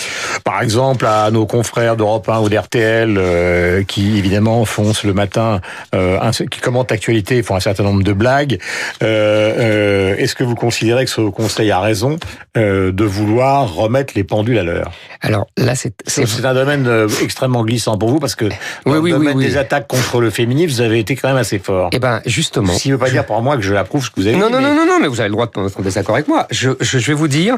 par 0.44 0.62
exemple, 0.62 1.04
à 1.06 1.32
nos 1.32 1.44
confrères 1.44 1.96
d'Europe 1.96 2.28
1 2.28 2.40
ou 2.42 2.48
d'RTL, 2.48 3.16
euh, 3.18 3.82
qui 3.82 4.18
évidemment 4.18 4.64
foncent 4.64 5.02
le 5.02 5.14
matin, 5.14 5.60
euh, 5.96 6.30
qui 6.48 6.60
commentent 6.60 6.92
l'actualité, 6.92 7.42
font 7.42 7.56
un 7.56 7.60
certain 7.60 7.82
nombre 7.82 8.04
de 8.04 8.12
blagues. 8.12 8.60
Euh, 9.02 10.14
Est-ce 10.16 10.36
que 10.36 10.44
vous 10.44 10.54
considérez 10.54 11.04
que 11.04 11.10
ce 11.10 11.20
Haut 11.20 11.32
Conseil 11.32 11.72
a 11.72 11.80
raison 11.80 12.18
de 12.54 13.04
vouloir 13.04 13.74
remettre 13.74 14.12
les 14.14 14.22
pendules 14.22 14.58
à 14.58 14.62
l'heure? 14.62 14.92
Alors 15.22 15.46
là, 15.56 15.74
c'est 15.74 15.94
c'est 16.06 16.44
un 16.44 16.54
domaine 16.54 16.88
extrêmement 17.20 17.64
glissant 17.64 17.98
pour 17.98 18.10
vous 18.10 18.20
parce 18.20 18.36
que 18.36 18.44
dans 18.86 18.94
le 18.94 19.10
domaine 19.10 19.38
des 19.38 19.56
attaques 19.56 19.88
contre 19.88 20.20
le 20.20 20.30
féminisme, 20.30 20.74
vous 20.74 20.80
avez 20.80 21.00
été 21.00 21.16
quand 21.16 21.28
même 21.28 21.36
assez 21.36 21.58
fort. 21.58 21.90
Eh 21.92 21.98
ben, 21.98 22.20
justement 22.26 22.72
ne 22.92 22.98
veut 22.98 23.04
pas 23.04 23.10
dire 23.10 23.26
pour 23.26 23.40
moi 23.42 23.56
que 23.56 23.62
je 23.62 23.72
l'approuve 23.72 24.04
ce 24.04 24.10
que 24.10 24.20
vous 24.20 24.26
avez 24.26 24.36
non, 24.36 24.46
dit. 24.46 24.52
Non, 24.52 24.60
non, 24.60 24.74
non, 24.74 24.86
non, 24.86 24.98
mais 25.00 25.08
vous 25.08 25.20
avez 25.20 25.28
le 25.28 25.34
droit 25.34 25.46
de 25.46 25.66
être 25.66 25.78
en 25.78 25.82
désaccord 25.82 26.14
avec 26.14 26.28
moi. 26.28 26.46
Je, 26.50 26.70
je, 26.80 26.98
je, 26.98 27.06
vais 27.06 27.14
vous 27.14 27.28
dire, 27.28 27.56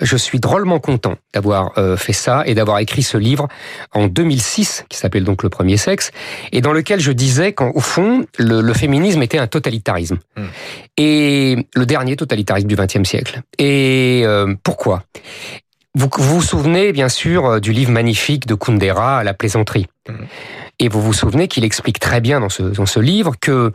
je 0.00 0.16
suis 0.16 0.40
drôlement 0.40 0.78
content 0.78 1.14
d'avoir 1.32 1.72
euh, 1.78 1.96
fait 1.96 2.12
ça 2.12 2.42
et 2.46 2.54
d'avoir 2.54 2.78
écrit 2.78 3.02
ce 3.02 3.16
livre 3.16 3.48
en 3.92 4.06
2006, 4.06 4.84
qui 4.88 4.98
s'appelle 4.98 5.24
donc 5.24 5.42
Le 5.42 5.48
Premier 5.48 5.76
Sexe, 5.76 6.10
et 6.52 6.60
dans 6.60 6.72
lequel 6.72 7.00
je 7.00 7.12
disais 7.12 7.52
qu'au 7.52 7.80
fond, 7.80 8.26
le, 8.38 8.60
le, 8.60 8.74
féminisme 8.74 9.22
était 9.22 9.38
un 9.38 9.46
totalitarisme. 9.46 10.18
Hmm. 10.36 10.46
Et 10.96 11.66
le 11.74 11.86
dernier 11.86 12.16
totalitarisme 12.16 12.68
du 12.68 12.76
XXe 12.76 13.08
siècle. 13.08 13.42
Et 13.58 14.22
euh, 14.24 14.54
pourquoi? 14.62 15.02
Vous, 15.94 16.08
vous 16.16 16.42
souvenez 16.42 16.92
bien 16.92 17.08
sûr 17.08 17.46
euh, 17.46 17.60
du 17.60 17.72
livre 17.72 17.92
magnifique 17.92 18.46
de 18.46 18.54
Kundera, 18.54 19.24
La 19.24 19.34
plaisanterie. 19.34 19.86
Hmm. 20.08 20.24
Et 20.80 20.88
vous 20.88 21.00
vous 21.00 21.12
souvenez 21.12 21.46
qu'il 21.46 21.64
explique 21.64 22.00
très 22.00 22.20
bien 22.20 22.40
dans 22.40 22.48
ce, 22.48 22.62
dans 22.62 22.84
ce 22.84 22.98
livre 22.98 23.34
que 23.40 23.70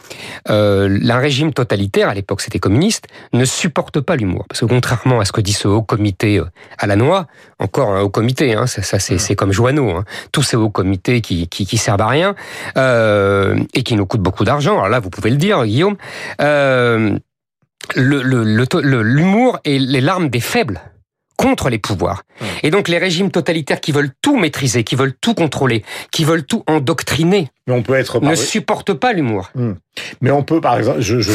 euh, 0.50 1.00
un 1.10 1.18
régime 1.18 1.54
totalitaire, 1.54 2.10
à 2.10 2.14
l'époque 2.14 2.42
c'était 2.42 2.60
communiste, 2.60 3.08
ne 3.32 3.46
supporte 3.46 4.02
pas 4.02 4.18
l'humour. 4.18 4.46
Parce 4.50 4.60
que 4.60 4.66
contrairement 4.66 5.22
à 5.22 5.26
ce 5.26 5.32
que 5.32 5.40
dit 5.40 5.54
ce 5.54 5.70
haut 5.70 5.82
comité 5.82 6.40
euh, 6.40 6.46
à 6.78 6.88
la 6.88 6.98
noix, 6.98 7.28
encore 7.58 7.92
un 7.92 8.02
haut 8.02 8.10
comité, 8.10 8.54
hein, 8.54 8.68
ça, 8.68 8.82
ça 8.82 9.00
c'est 9.00 9.36
comme 9.36 9.54
Joanneau, 9.54 9.92
hein, 9.92 10.04
tous 10.34 10.44
ces 10.44 10.58
hauts 10.58 10.70
comités 10.70 11.22
qui, 11.22 11.48
qui, 11.48 11.66
qui 11.66 11.78
servent 11.78 12.02
à 12.02 12.08
rien 12.08 12.36
euh, 12.78 13.58
et 13.74 13.84
qui 13.84 13.96
nous 13.96 14.06
coûtent 14.06 14.22
beaucoup 14.22 14.44
d'argent. 14.44 14.74
Alors 14.74 14.90
là, 14.90 15.00
vous 15.00 15.10
pouvez 15.10 15.30
le 15.30 15.38
dire, 15.38 15.66
Guillaume. 15.66 15.96
Euh, 16.42 17.18
l'humour 17.96 18.24
le, 19.64 19.70
le, 19.72 19.76
est 19.76 19.80
les 19.80 20.02
larmes 20.02 20.30
des 20.30 20.42
faibles 20.42 20.82
contre 21.40 21.70
les 21.70 21.78
pouvoirs. 21.78 22.24
Mmh. 22.42 22.46
Et 22.64 22.70
donc 22.70 22.90
les 22.90 22.98
régimes 22.98 23.32
totalitaires 23.32 23.80
qui 23.80 23.94
veulent 23.94 24.12
tout 24.22 24.38
maîtriser, 24.38 24.84
qui 24.84 24.98
veulent 24.98 25.14
tout 25.22 25.34
contrôler, 25.34 25.86
qui 26.12 26.26
veulent 26.26 26.44
tout 26.44 26.66
endoctriner, 26.68 27.48
Mais 27.66 27.74
on 27.74 27.82
peut 27.82 27.94
être 27.94 28.20
ne 28.20 28.36
supportent 28.36 28.94
pas 28.94 29.14
l'humour. 29.14 29.50
Mmh. 29.56 29.72
Mais 30.20 30.32
on 30.32 30.44
peut, 30.44 30.60
par 30.60 30.78
exemple, 30.78 31.00
je, 31.00 31.22
je 31.22 31.32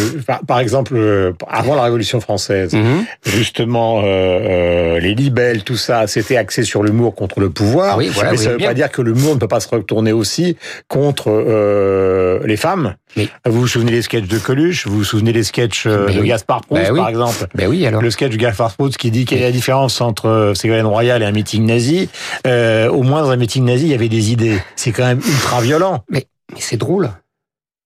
par, 0.47 0.61
exemple, 0.61 0.95
euh, 0.95 1.33
avant 1.49 1.75
la 1.75 1.85
Révolution 1.85 2.21
française, 2.21 2.75
mmh. 2.75 3.05
justement, 3.25 4.01
euh, 4.01 4.05
euh, 4.05 5.01
les 5.01 5.15
libelles, 5.15 5.65
tout 5.65 5.77
ça, 5.77 6.06
c'était 6.06 6.37
axé 6.37 6.65
sur 6.65 6.83
l'humour 6.83 7.15
contre 7.15 7.41
le 7.41 7.49
pouvoir. 7.49 7.97
Oui, 7.97 8.11
voilà, 8.12 8.33
mais 8.33 8.37
ça 8.37 8.51
ne 8.51 8.55
veut 8.55 8.65
pas 8.65 8.75
dire 8.75 8.91
que 8.91 9.01
l'humour 9.01 9.35
ne 9.35 9.41
peut 9.41 9.49
pas 9.49 9.61
se 9.61 9.69
retourner 9.69 10.12
aussi 10.12 10.59
contre 10.89 11.31
euh, 11.31 12.41
les 12.45 12.59
femmes. 12.59 12.95
Vous 13.17 13.61
vous 13.61 13.69
souvenez 13.69 13.93
des 13.93 14.03
sketchs 14.03 14.27
de 14.27 14.39
Coluche? 14.39 14.87
Vous 14.87 14.99
vous 14.99 15.05
souvenez 15.05 15.33
des 15.33 15.45
sketchs 15.45 15.87
euh, 15.87 16.09
de 16.09 16.23
Gaspard 16.23 16.63
Proust, 16.63 16.83
ben 16.83 16.97
par 16.97 17.09
exemple? 17.09 17.47
Ben 17.55 17.69
oui, 17.69 17.87
alors. 17.87 18.03
Le 18.03 18.11
sketch 18.11 18.33
de 18.33 18.37
Gaspard 18.37 18.73
Proust 18.73 18.97
qui 18.97 19.11
dit 19.11 19.25
quelle 19.25 19.41
est 19.41 19.45
la 19.45 19.53
différence 19.53 20.01
entre 20.01 20.29
euh, 20.29 20.55
Ségolène 20.55 20.87
Royal 20.87 21.23
et 21.23 21.25
un 21.25 21.33
meeting 21.33 21.67
nazi. 21.67 22.09
Euh, 22.47 22.89
au 22.89 23.03
moins, 23.03 23.23
dans 23.23 23.31
un 23.31 23.37
meeting 23.37 23.65
nazi, 23.65 23.85
il 23.85 23.91
y 23.91 23.94
avait 23.94 24.09
des 24.09 24.33
idées. 24.33 24.59
C'est 24.77 24.93
quand 24.93 25.06
même 25.06 25.21
ultra 25.27 25.61
violent. 25.61 26.05
Mais, 26.11 26.27
mais 26.53 26.61
c'est 26.61 26.77
drôle. 26.77 27.11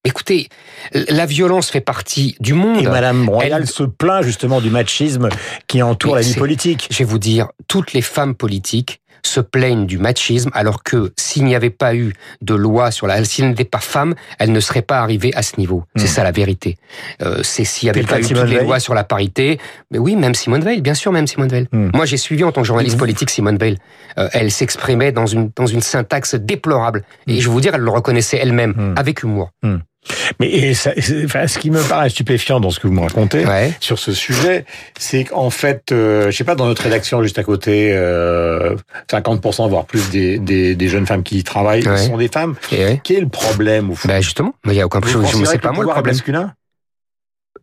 Écoutez, 0.05 0.49
la 0.93 1.27
violence 1.27 1.71
fait 1.71 1.81
partie 1.81 2.37
du 2.41 2.55
monde. 2.55 2.83
Et 2.83 2.87
Madame 2.87 3.29
Royal 3.29 3.67
se 3.67 3.83
plaint 3.83 4.23
justement 4.23 4.61
du 4.61 4.71
machisme 4.71 5.29
qui 5.67 5.83
entoure 5.83 6.15
la 6.15 6.23
vie 6.23 6.35
politique. 6.35 6.89
Je 6.91 6.99
vais 6.99 7.05
vous 7.05 7.19
dire, 7.19 7.49
toutes 7.67 7.93
les 7.93 8.01
femmes 8.01 8.35
politiques 8.35 9.01
se 9.23 9.41
plaignent 9.41 9.87
du 9.87 9.99
machisme, 9.99 10.51
alors 10.55 10.83
que 10.83 11.13
s'il 11.17 11.45
n'y 11.45 11.55
avait 11.55 11.71
pas 11.71 11.95
eu 11.95 12.13
de 12.43 12.55
loi 12.55 12.91
sur 12.91 13.07
la, 13.07 13.25
s'il 13.25 13.49
n'était 13.49 13.65
pas 13.65 13.79
femme, 13.79 14.15
elle 14.39 14.53
ne 14.53 14.61
serait 14.61 14.83
pas 14.83 15.01
arrivée 15.01 15.33
à 15.35 15.43
ce 15.43 15.59
niveau. 15.59 15.85
C'est 15.97 16.05
hmm. 16.05 16.07
ça 16.07 16.25
la 16.25 16.33
vérité. 16.33 16.77
Euh, 17.23 17.41
c'est 17.43 17.65
s'il 17.65 17.87
n'y 17.87 17.91
avait 17.91 18.03
pas 18.03 18.21
eu 18.21 18.27
toutes 18.27 18.43
les 18.45 18.63
lois 18.63 18.81
sur 18.81 18.95
la 18.95 19.05
parité. 19.05 19.59
Mais 19.91 19.99
oui, 19.99 20.17
même 20.17 20.35
Simone 20.35 20.63
Veil, 20.63 20.81
bien 20.81 20.95
sûr, 20.95 21.13
même 21.13 21.27
Simone 21.27 21.49
Veil. 21.49 21.67
Hmm. 21.73 21.91
Moi, 21.95 22.07
j'ai 22.07 22.17
suivi 22.17 22.45
en 22.45 22.53
tant 22.53 22.63
que 22.63 22.67
journaliste 22.67 22.97
hmm. 22.97 23.01
politique 23.01 23.31
Simone 23.31 23.59
Veil. 23.59 23.79
Euh, 24.19 24.29
elle 24.33 24.51
s'exprimait 24.51 25.13
dans 25.13 25.27
une 25.27 25.51
dans 25.57 25.67
une 25.67 25.83
syntaxe 25.83 26.35
déplorable. 26.35 27.05
Et 27.27 27.41
je 27.41 27.49
vais 27.49 27.53
vous 27.53 27.61
dire, 27.61 27.75
elle 27.75 27.83
le 27.83 27.91
reconnaissait 27.91 28.39
elle-même, 28.39 28.95
avec 28.97 29.23
humour. 29.23 29.51
Mais 30.41 30.75
ça, 30.75 30.93
enfin, 31.25 31.47
ce 31.47 31.59
qui 31.59 31.71
me 31.71 31.83
paraît 31.83 32.11
stupéfiant 32.11 32.61
dans 32.61 32.71
ce 32.71 32.81
que 32.81 32.87
vous 32.87 32.95
me 32.95 33.01
racontez 33.01 33.45
sur 33.81 33.99
ce 33.99 34.13
sujet, 34.13 34.65
c'est 34.99 35.25
qu'en 35.25 35.51
fait, 35.51 35.93
euh, 35.93 36.31
je 36.31 36.37
sais 36.37 36.45
pas, 36.45 36.55
dans 36.55 36.67
notre 36.67 36.83
rédaction 36.83 37.23
juste 37.23 37.39
à 37.39 37.45
côté, 37.45 37.91
euh, 37.93 38.77
50% 39.11 39.69
voire 39.69 39.85
plus 39.85 40.11
des, 40.11 40.39
des, 40.39 40.75
des, 40.75 40.89
jeunes 40.89 41.07
femmes 41.07 41.23
qui 41.23 41.39
y 41.39 41.45
travaillent 41.45 41.83
sont 41.83 42.17
des 42.17 42.29
femmes. 42.29 42.55
Et 42.73 43.01
Quel 43.03 43.17
est 43.17 43.21
le 43.21 43.29
problème 43.29 43.91
au 43.91 43.95
fond? 43.95 44.09
Ben 44.09 44.21
Justement, 44.21 44.55
il 44.67 44.75
y 44.75 44.81
a 44.81 44.87
aucun 44.87 45.01
problème. 45.01 45.27
Je 45.27 45.45
sais 45.45 45.59
pas 45.59 45.73
moi 45.73 45.85
le 45.85 45.91
problème. 45.91 46.15
Masculin 46.15 46.53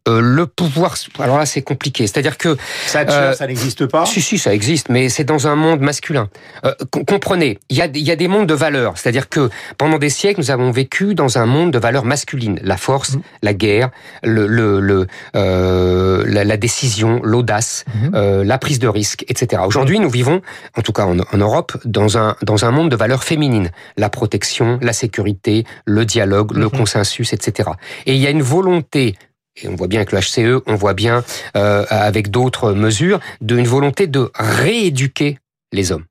euh, 0.07 0.21
le 0.21 0.45
pouvoir. 0.45 0.95
Alors 1.19 1.37
là, 1.37 1.45
c'est 1.45 1.61
compliqué. 1.61 2.07
C'est-à-dire 2.07 2.37
que 2.37 2.57
ça, 2.87 2.99
euh, 2.99 3.33
ça 3.33 3.47
n'existe 3.47 3.85
pas? 3.87 4.05
Si, 4.05 4.21
si, 4.21 4.37
ça 4.37 4.53
existe, 4.53 4.89
mais 4.89 5.09
c'est 5.09 5.23
dans 5.23 5.47
un 5.47 5.55
monde 5.55 5.81
masculin. 5.81 6.29
Euh, 6.63 6.73
comprenez, 7.07 7.59
il 7.69 7.77
y 7.77 7.81
a, 7.81 7.87
y 7.87 8.11
a 8.11 8.15
des 8.15 8.27
mondes 8.27 8.47
de 8.47 8.53
valeurs. 8.53 8.97
C'est-à-dire 8.97 9.29
que 9.29 9.49
pendant 9.77 9.97
des 9.97 10.09
siècles, 10.09 10.39
nous 10.39 10.51
avons 10.51 10.71
vécu 10.71 11.15
dans 11.15 11.37
un 11.37 11.45
monde 11.45 11.71
de 11.71 11.79
valeurs 11.79 12.05
masculines 12.05 12.59
la 12.61 12.77
force, 12.77 13.15
mmh. 13.15 13.21
la 13.43 13.53
guerre, 13.53 13.89
le, 14.23 14.47
le, 14.47 14.79
le 14.79 15.07
euh, 15.35 16.23
la, 16.27 16.43
la, 16.43 16.57
décision, 16.57 17.21
l'audace, 17.23 17.85
mmh. 17.87 18.09
euh, 18.15 18.43
la 18.43 18.57
prise 18.57 18.79
de 18.79 18.87
risque, 18.87 19.25
etc. 19.27 19.61
Aujourd'hui, 19.65 19.99
nous 19.99 20.09
vivons, 20.09 20.41
en 20.77 20.81
tout 20.81 20.91
cas 20.91 21.05
en, 21.05 21.19
en, 21.19 21.37
Europe, 21.37 21.77
dans 21.85 22.17
un 22.17 22.35
dans 22.41 22.65
un 22.65 22.71
monde 22.71 22.89
de 22.89 22.95
valeurs 22.95 23.23
féminines 23.23 23.71
la 23.97 24.09
protection, 24.09 24.79
la 24.81 24.93
sécurité, 24.93 25.65
le 25.85 26.05
dialogue, 26.05 26.55
mmh. 26.55 26.59
le 26.59 26.69
consensus, 26.69 27.33
etc. 27.33 27.69
Et 28.05 28.13
il 28.15 28.21
y 28.21 28.27
a 28.27 28.29
une 28.29 28.43
volonté 28.43 29.15
et 29.61 29.67
on 29.67 29.75
voit 29.75 29.87
bien 29.87 30.01
avec 30.01 30.11
le 30.11 30.19
HCE, 30.19 30.61
on 30.67 30.75
voit 30.75 30.93
bien 30.93 31.23
euh, 31.55 31.85
avec 31.89 32.29
d'autres 32.29 32.73
mesures, 32.73 33.19
d'une 33.41 33.65
volonté 33.67 34.07
de 34.07 34.29
rééduquer 34.35 35.37
les 35.71 35.91
hommes. 35.91 36.05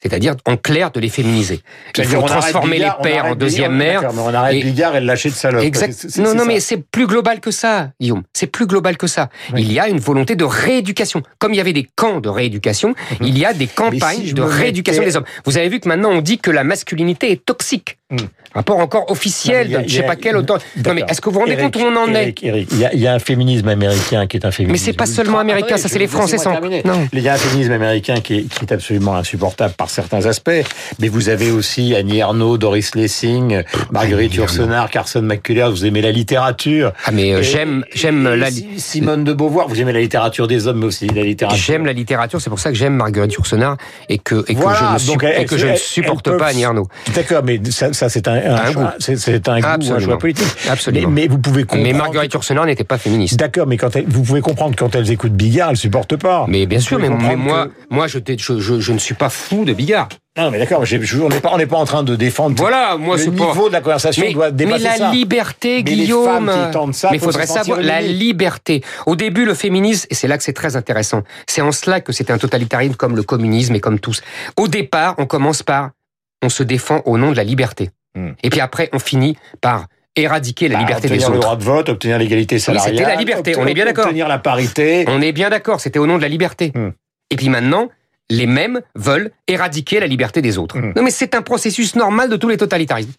C'est-à-dire, 0.00 0.36
en 0.46 0.56
clair, 0.56 0.92
de 0.92 1.00
les 1.00 1.08
féminiser. 1.08 1.60
Il 1.96 2.04
faut 2.04 2.22
transformer 2.22 2.76
Bigard, 2.76 2.98
les 3.02 3.10
pères 3.10 3.24
en 3.24 3.34
deuxième 3.34 3.74
mère. 3.74 4.00
mais 4.14 4.20
on 4.20 4.32
arrête 4.32 4.54
Et- 4.54 4.62
Bigard 4.62 4.94
et 4.94 5.00
le 5.00 5.06
lâcher 5.06 5.28
de 5.28 5.34
salope. 5.34 5.64
Exact. 5.64 6.06
Non, 6.18 6.34
non, 6.34 6.38
ça. 6.40 6.44
mais 6.44 6.60
c'est 6.60 6.76
plus 6.76 7.08
global 7.08 7.40
que 7.40 7.50
ça, 7.50 7.90
Guillaume. 8.00 8.22
C'est 8.32 8.46
plus 8.46 8.66
global 8.68 8.96
que 8.96 9.08
ça. 9.08 9.28
Oui. 9.52 9.62
Il 9.62 9.72
y 9.72 9.80
a 9.80 9.88
une 9.88 9.98
volonté 9.98 10.36
de 10.36 10.44
rééducation. 10.44 11.24
Comme 11.40 11.52
il 11.52 11.56
y 11.56 11.60
avait 11.60 11.72
des 11.72 11.88
camps 11.96 12.20
de 12.20 12.28
rééducation, 12.28 12.94
il 13.20 13.36
y 13.36 13.44
a 13.44 13.52
des 13.52 13.66
campagnes 13.66 14.20
Mhm. 14.20 14.26
si 14.26 14.34
de 14.34 14.42
rééducation 14.42 15.00
mettais- 15.02 15.10
des 15.10 15.16
hommes. 15.16 15.24
Vous 15.44 15.58
avez 15.58 15.68
vu 15.68 15.80
que 15.80 15.88
maintenant 15.88 16.10
on 16.10 16.20
dit 16.20 16.38
que 16.38 16.52
la 16.52 16.62
masculinité 16.62 17.32
est 17.32 17.44
toxique. 17.44 17.98
Hmm. 18.10 18.16
Rapport 18.54 18.78
encore 18.78 19.10
officiel 19.10 19.68
Non, 19.70 19.78
a- 19.80 19.82
de 19.82 19.88
je 19.88 19.92
sais 19.96 20.00
y 20.00 20.02
a- 20.02 20.06
pas 20.06 20.16
quel 20.16 20.34
auteur. 20.38 20.58
Non, 20.82 20.94
mais 20.94 21.04
est-ce 21.06 21.20
que 21.20 21.28
vous 21.28 21.34
vous 21.34 21.40
rendez 21.40 21.52
Eric, 21.52 21.64
compte 21.74 21.76
où 21.76 21.84
on 21.84 21.94
en 21.94 22.14
est 22.14 22.32
Eric, 22.42 22.70
il 22.72 22.78
y, 22.78 22.84
a, 22.86 22.94
il 22.94 23.00
y 23.00 23.06
a 23.06 23.12
un 23.12 23.18
féminisme 23.18 23.68
américain 23.68 24.26
qui 24.26 24.38
est 24.38 24.46
un 24.46 24.50
féminisme. 24.50 24.72
Mais 24.72 24.78
c'est 24.78 24.96
pas 24.96 25.04
seulement 25.04 25.38
américain, 25.38 25.74
Attendez, 25.74 25.82
ça 25.82 25.88
c'est 25.90 25.98
les 25.98 26.06
Français 26.06 26.38
sans. 26.38 26.54
Non. 26.58 27.06
Il 27.12 27.20
y 27.20 27.28
a 27.28 27.34
un 27.34 27.36
féminisme 27.36 27.72
américain 27.72 28.20
qui 28.22 28.38
est, 28.38 28.42
qui 28.44 28.64
est 28.64 28.72
absolument 28.72 29.14
insupportable 29.16 29.74
par 29.74 29.90
certains 29.90 30.24
aspects, 30.24 30.50
mais 30.98 31.08
vous 31.08 31.28
avez 31.28 31.50
aussi 31.50 31.94
Annie 31.94 32.20
Ernaux, 32.20 32.56
Doris 32.56 32.94
Lessing, 32.94 33.62
Marguerite. 33.90 34.34
Yourcenar, 34.34 34.88
Carson 34.88 35.20
McCullers, 35.20 35.68
vous 35.70 35.84
aimez 35.84 36.00
la 36.00 36.10
littérature. 36.12 36.92
Ah 37.04 37.10
mais 37.10 37.34
euh, 37.34 37.42
j'aime 37.42 37.84
j'aime 37.94 38.26
la 38.34 38.50
Si- 38.50 38.66
Simone 38.78 39.24
de 39.24 39.34
Beauvoir, 39.34 39.68
vous 39.68 39.78
aimez 39.82 39.92
la 39.92 40.00
littérature 40.00 40.48
des 40.48 40.66
hommes, 40.66 40.78
mais 40.78 40.86
aussi 40.86 41.06
la 41.08 41.22
littérature. 41.22 41.62
j'aime 41.62 41.84
la 41.84 41.92
littérature, 41.92 42.40
c'est 42.40 42.48
pour 42.50 42.58
ça 42.58 42.70
que 42.70 42.76
j'aime 42.76 42.94
Marguerite 42.94 43.34
Yourcenar 43.34 43.76
et 44.08 44.16
que 44.16 44.42
et 44.48 44.54
que 44.54 44.60
Voilà, 44.60 44.78
je 44.88 44.94
ne, 44.94 44.98
su- 44.98 45.06
donc 45.08 45.22
elles- 45.24 45.42
et 45.42 45.44
que 45.44 45.58
je 45.58 45.66
ne 45.66 45.72
elles- 45.72 45.78
supporte 45.78 46.34
pas 46.38 46.46
Annie 46.46 46.62
Ernaux. 46.62 46.88
D'accord, 47.14 47.42
mais 47.44 47.60
ça, 47.70 47.92
ça, 47.98 48.08
c'est 48.08 48.28
un, 48.28 48.34
un 48.34 48.54
Un 48.54 48.72
choix, 48.72 48.82
goût. 48.84 48.90
c'est, 48.98 49.48
un 49.48 49.60
goût, 49.60 49.66
un 49.66 49.70
Absolument. 49.72 50.00
choix 50.00 50.18
politique. 50.18 50.46
Mais, 50.64 50.70
Absolument. 50.70 51.10
mais 51.10 51.26
vous 51.28 51.38
pouvez 51.38 51.64
comprendre. 51.64 51.82
Mais 51.84 51.92
Marguerite 51.92 52.32
Yourcenar 52.32 52.64
n'était 52.66 52.84
pas 52.84 52.98
féministe. 52.98 53.36
D'accord, 53.38 53.66
mais 53.66 53.76
quand 53.76 53.94
elles- 53.96 54.06
vous 54.08 54.22
pouvez 54.22 54.40
comprendre 54.40 54.74
quand 54.76 54.94
elles 54.94 55.10
écoutent 55.10 55.32
Bigard, 55.32 55.70
elles 55.70 55.76
supportent 55.76 56.16
pas. 56.16 56.44
Mais 56.48 56.66
bien 56.66 56.78
Vous 56.78 56.84
sûr, 56.84 56.98
mais, 56.98 57.08
mais 57.10 57.36
moi, 57.36 57.66
que- 57.66 57.94
moi, 57.94 58.06
je, 58.06 58.18
t'ai- 58.18 58.38
je, 58.38 58.58
je, 58.60 58.80
je 58.80 58.92
ne 58.92 58.98
suis 58.98 59.14
pas 59.14 59.28
fou 59.30 59.64
de 59.64 59.72
Bigard. 59.72 60.08
Non, 60.36 60.52
mais 60.52 60.60
d'accord, 60.60 60.84
on 60.84 61.28
n'est 61.28 61.40
pas, 61.40 61.50
on 61.52 61.66
pas 61.66 61.76
en 61.78 61.84
train 61.84 62.04
de 62.04 62.14
défendre. 62.14 62.54
Voilà, 62.56 62.96
moi, 62.96 63.16
le 63.16 63.24
pas. 63.24 63.30
niveau 63.46 63.66
de 63.68 63.72
la 63.72 63.80
conversation 63.80 64.22
Mais, 64.24 64.32
doit 64.32 64.50
mais 64.52 64.56
dépasser 64.56 64.84
la 64.84 64.96
ça. 64.96 65.10
liberté, 65.10 65.82
Mais 65.84 65.90
les 65.90 65.96
Guillaume. 66.04 66.24
femmes 66.24 66.52
qui 66.66 66.70
tentent 66.72 66.94
ça 66.94 67.08
mais 67.10 67.16
il 67.16 67.20
faudrait 67.20 67.46
se 67.48 67.54
savoir 67.54 67.80
la 67.80 68.00
liberté. 68.00 68.84
Au 69.06 69.16
début, 69.16 69.44
le 69.44 69.54
féminisme, 69.54 70.06
et 70.10 70.14
c'est 70.14 70.28
là 70.28 70.38
que 70.38 70.44
c'est 70.44 70.52
très 70.52 70.76
intéressant. 70.76 71.22
C'est 71.48 71.60
en 71.60 71.72
cela 71.72 72.00
que 72.00 72.12
c'est 72.12 72.30
un 72.30 72.38
totalitarisme 72.38 72.94
comme 72.94 73.16
le 73.16 73.24
communisme 73.24 73.74
et 73.74 73.80
comme 73.80 73.98
tous. 73.98 74.22
Au 74.56 74.68
départ, 74.68 75.16
on 75.18 75.26
commence 75.26 75.64
par, 75.64 75.90
on 76.42 76.48
se 76.48 76.62
défend 76.62 77.02
au 77.04 77.18
nom 77.18 77.30
de 77.32 77.36
la 77.36 77.44
liberté. 77.44 77.90
Hmm. 78.14 78.30
Et 78.42 78.50
puis 78.50 78.60
après, 78.60 78.88
on 78.92 78.98
finit 78.98 79.36
par 79.60 79.86
éradiquer 80.16 80.68
la 80.68 80.76
Bah, 80.76 80.80
liberté 80.80 81.08
des 81.08 81.14
obtenir 81.14 81.30
le 81.30 81.36
autres. 81.36 81.46
droit 81.46 81.56
de 81.56 81.64
vote, 81.64 81.88
obtenir 81.88 82.18
l'égalité 82.18 82.58
salariale. 82.58 82.96
c'était 82.96 83.08
la 83.08 83.16
liberté, 83.16 83.56
on 83.56 83.66
est 83.66 83.74
bien 83.74 83.84
d'accord. 83.84 84.04
Obtenir 84.06 84.28
la 84.28 84.38
parité. 84.38 85.04
On 85.08 85.20
est 85.20 85.32
bien 85.32 85.50
d'accord, 85.50 85.80
c'était 85.80 85.98
au 85.98 86.06
nom 86.06 86.16
de 86.16 86.22
la 86.22 86.28
liberté. 86.28 86.72
Hmm. 86.74 86.90
Et 87.30 87.36
puis 87.36 87.48
maintenant, 87.48 87.88
les 88.30 88.46
mêmes 88.46 88.80
veulent 88.94 89.30
éradiquer 89.46 90.00
la 90.00 90.06
liberté 90.06 90.42
des 90.42 90.58
autres. 90.58 90.78
Hmm. 90.78 90.92
Non 90.96 91.02
mais 91.02 91.10
c'est 91.10 91.34
un 91.34 91.42
processus 91.42 91.94
normal 91.96 92.28
de 92.30 92.36
tous 92.36 92.48
les 92.48 92.56
totalitarismes. 92.56 93.12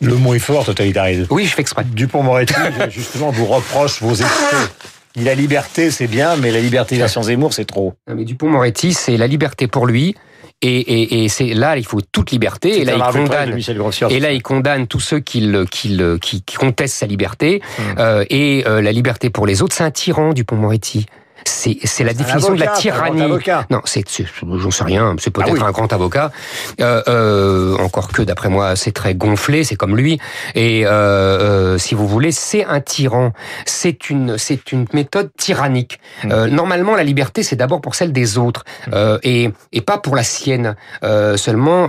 Le 0.00 0.16
mot 0.16 0.34
est 0.34 0.38
fort, 0.38 0.64
totalitarisme. 0.64 1.26
Oui, 1.30 1.44
je 1.46 1.54
fais 1.54 1.62
exprès. 1.62 1.84
Dupont-Moretti, 1.84 2.54
justement, 2.90 3.30
vous 3.30 3.46
reproche 3.46 4.02
vos 4.02 4.14
excès. 4.14 4.56
La 5.16 5.34
liberté, 5.34 5.90
c'est 5.90 6.08
bien, 6.08 6.36
mais 6.36 6.50
la 6.50 6.60
liberté 6.60 6.96
version 6.96 7.22
Zemmour, 7.22 7.52
c'est 7.54 7.64
trop. 7.64 7.94
Non, 8.08 8.14
mais 8.16 8.24
Dupont-Moretti, 8.24 8.92
c'est 8.92 9.16
la 9.16 9.26
liberté 9.26 9.66
pour 9.68 9.86
lui. 9.86 10.14
Et, 10.62 10.78
et, 10.78 11.24
et 11.24 11.28
c'est 11.28 11.52
là, 11.52 11.76
il 11.76 11.84
faut 11.84 12.00
toute 12.00 12.30
liberté. 12.30 12.80
Et 12.80 12.84
là, 12.86 12.92
il 12.96 12.98
condamne. 13.24 13.50
Et 14.10 14.20
là, 14.20 14.32
il 14.32 14.42
condamne 14.42 14.86
tous 14.86 15.00
ceux 15.00 15.20
qui, 15.20 15.40
le- 15.42 15.66
qui, 15.66 15.88
le- 15.90 16.16
qui, 16.16 16.42
qui 16.42 16.56
contestent 16.56 16.96
sa 16.96 17.06
liberté. 17.06 17.60
Hmm. 17.78 17.82
Euh, 17.98 18.24
et 18.30 18.64
euh, 18.66 18.80
la 18.80 18.92
liberté 18.92 19.28
pour 19.28 19.46
les 19.46 19.60
autres, 19.60 19.74
c'est 19.76 19.84
un 19.84 19.90
tyran, 19.90 20.32
Dupont-Moretti. 20.32 21.04
C'est 21.46 21.78
c'est 21.84 22.04
la 22.04 22.14
définition 22.14 22.54
de 22.54 22.60
la 22.60 22.72
avocat, 22.72 22.80
c'est 22.80 22.90
un 22.90 22.92
grand 22.94 23.04
tyrannie. 23.04 23.22
avocat. 23.22 23.66
Non, 23.70 23.80
c'est, 23.84 24.08
c'est- 24.08 24.26
j'en 24.58 24.70
sais 24.70 24.84
rien. 24.84 25.14
C'est 25.18 25.30
peut-être 25.30 25.50
Ah 25.50 25.54
oui. 25.54 25.60
un 25.64 25.70
grand 25.72 25.92
avocat. 25.92 26.32
Euh, 26.80 27.02
euh, 27.08 27.76
encore 27.78 28.08
que, 28.08 28.22
d'après 28.22 28.48
moi, 28.48 28.76
c'est 28.76 28.92
très 28.92 29.14
gonflé. 29.14 29.64
C'est 29.64 29.76
comme 29.76 29.96
lui. 29.96 30.18
Et 30.54 30.84
euh, 30.86 30.90
euh, 30.90 31.78
si 31.78 31.94
vous 31.94 32.06
voulez, 32.08 32.32
c'est 32.32 32.64
un 32.64 32.80
tyran. 32.80 33.32
C'est 33.66 34.10
une, 34.10 34.38
c'est 34.38 34.72
une 34.72 34.86
méthode 34.92 35.30
tyrannique. 35.36 36.00
Mm. 36.24 36.32
Euh, 36.32 36.46
normalement, 36.48 36.94
la 36.96 37.04
liberté, 37.04 37.42
c'est 37.42 37.56
d'abord 37.56 37.80
pour 37.80 37.94
celle 37.94 38.12
des 38.12 38.38
autres 38.38 38.64
euh, 38.92 39.18
et, 39.22 39.50
et 39.72 39.80
pas 39.80 39.98
pour 39.98 40.16
la 40.16 40.22
sienne. 40.22 40.76
Euh, 41.02 41.36
seulement, 41.36 41.88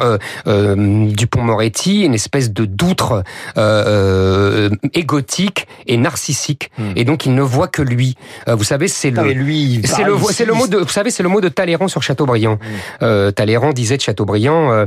Dupont-Moretti, 1.08 2.04
une 2.06 2.14
espèce 2.14 2.52
de 2.52 2.66
doutre 2.66 3.24
euh, 3.58 3.84
euh, 3.88 4.70
égotique 4.94 5.68
et 5.88 5.98
narcissique. 5.98 6.72
Mm. 6.78 6.84
Et 6.96 7.04
donc, 7.06 7.26
il 7.26 7.34
ne 7.36 7.42
voit 7.42 7.68
que 7.68 7.82
lui. 7.82 8.16
Euh, 8.48 8.56
vous 8.56 8.64
savez, 8.64 8.88
c'est 8.88 9.12
le 9.12 9.22
lui, 9.46 9.82
c'est 9.86 10.04
le, 10.04 10.16
ici, 10.16 10.34
c'est 10.34 10.46
le 10.46 10.54
mot 10.54 10.68
de, 10.68 10.78
vous 10.78 10.90
savez, 10.90 11.12
c'est 11.12 11.24
le 11.24 11.30
mot 11.30 11.42
de 11.42 11.50
Talleyrand 11.50 11.88
sur 11.88 12.04
Chateaubriand. 12.04 12.56
Mm. 12.56 12.60
Euh, 13.04 13.32
Talleyrand 13.32 13.72
disait 13.72 13.98
de 13.98 14.02
Chateaubriand, 14.02 14.72
euh, 14.72 14.86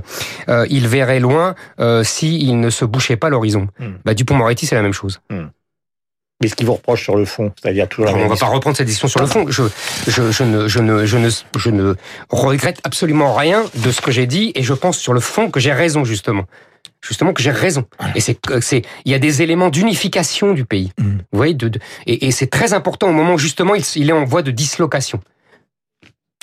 euh, 0.49 0.67
il 0.69 0.89
verrait 0.89 1.21
loin 1.21 1.55
euh, 1.81 2.03
si 2.05 2.39
il 2.39 2.61
ne 2.61 2.71
se 2.71 2.85
bouchait 2.85 3.17
pas 3.17 3.29
l'horizon. 3.31 3.69
Mm. 3.79 3.87
Bah, 4.05 4.15
Dupont-Moretti, 4.15 4.67
c'est 4.67 4.75
la 4.75 4.83
même 4.83 4.93
chose. 4.93 5.21
Mais 6.41 6.47
ce 6.47 6.55
qu'il 6.55 6.67
vous 6.67 6.75
reproche 6.75 7.03
sur 7.03 7.17
le 7.17 7.25
fond, 7.25 7.53
c'est-à-dire 7.61 7.89
toujours 7.89 8.07
la 8.07 8.13
on 8.13 8.19
même 8.19 8.29
va 8.29 8.37
pas 8.37 8.47
reprendre 8.47 8.77
cette 8.77 8.87
discussion 8.87 9.09
sur 9.09 9.21
le 9.21 9.27
fond. 9.27 9.47
Je, 9.49 9.65
je, 10.07 10.31
je, 10.31 10.45
ne, 10.45 10.69
je, 10.69 10.79
ne, 10.79 11.05
je, 11.05 11.17
ne, 11.17 11.29
je 11.57 11.71
ne 11.71 11.95
regrette 12.31 12.79
absolument 12.85 13.35
rien 13.35 13.65
de 13.75 13.91
ce 13.91 14.01
que 14.01 14.13
j'ai 14.13 14.27
dit 14.27 14.53
et 14.55 14.63
je 14.63 14.73
pense 14.73 14.99
sur 14.99 15.13
le 15.13 15.21
fond 15.21 15.51
que 15.51 15.59
j'ai 15.59 15.73
raison, 15.73 16.05
justement. 16.05 16.45
Justement 17.01 17.33
que 17.33 17.43
j'ai 17.43 17.53
raison. 17.53 17.85
Et 18.17 18.21
c'est, 18.21 18.39
c'est, 18.61 18.83
il 19.05 19.13
y 19.13 19.15
a 19.15 19.19
des 19.21 19.41
éléments 19.41 19.71
d'unification 19.71 20.53
du 20.53 20.65
pays. 20.65 20.93
Mm. 20.99 21.19
Vous 21.33 21.37
voyez, 21.37 21.55
de, 21.55 21.69
de- 21.69 21.79
et, 22.07 22.27
et 22.27 22.31
c'est 22.33 22.49
très 22.49 22.73
important 22.75 23.09
au 23.09 23.13
moment 23.13 23.35
où 23.35 23.39
justement 23.39 23.75
il, 23.77 23.85
il 23.97 24.11
est 24.11 24.13
en 24.13 24.25
voie 24.25 24.43
de 24.43 24.51
dislocation. 24.51 25.21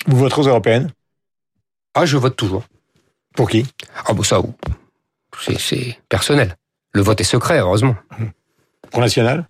Vous 0.07 0.17
voterez 0.17 0.41
aux 0.41 0.47
européennes? 0.47 0.91
Ah, 1.93 2.05
je 2.05 2.15
vote 2.17 2.35
toujours. 2.35 2.63
Pour 3.35 3.49
qui? 3.49 3.65
Ah, 4.05 4.13
bon, 4.13 4.23
ça, 4.23 4.41
c'est, 5.41 5.59
c'est 5.59 5.97
personnel. 6.09 6.55
Le 6.93 7.01
vote 7.01 7.19
est 7.19 7.25
secret, 7.25 7.59
heureusement. 7.59 7.95
Pour 8.91 9.01
National? 9.01 9.47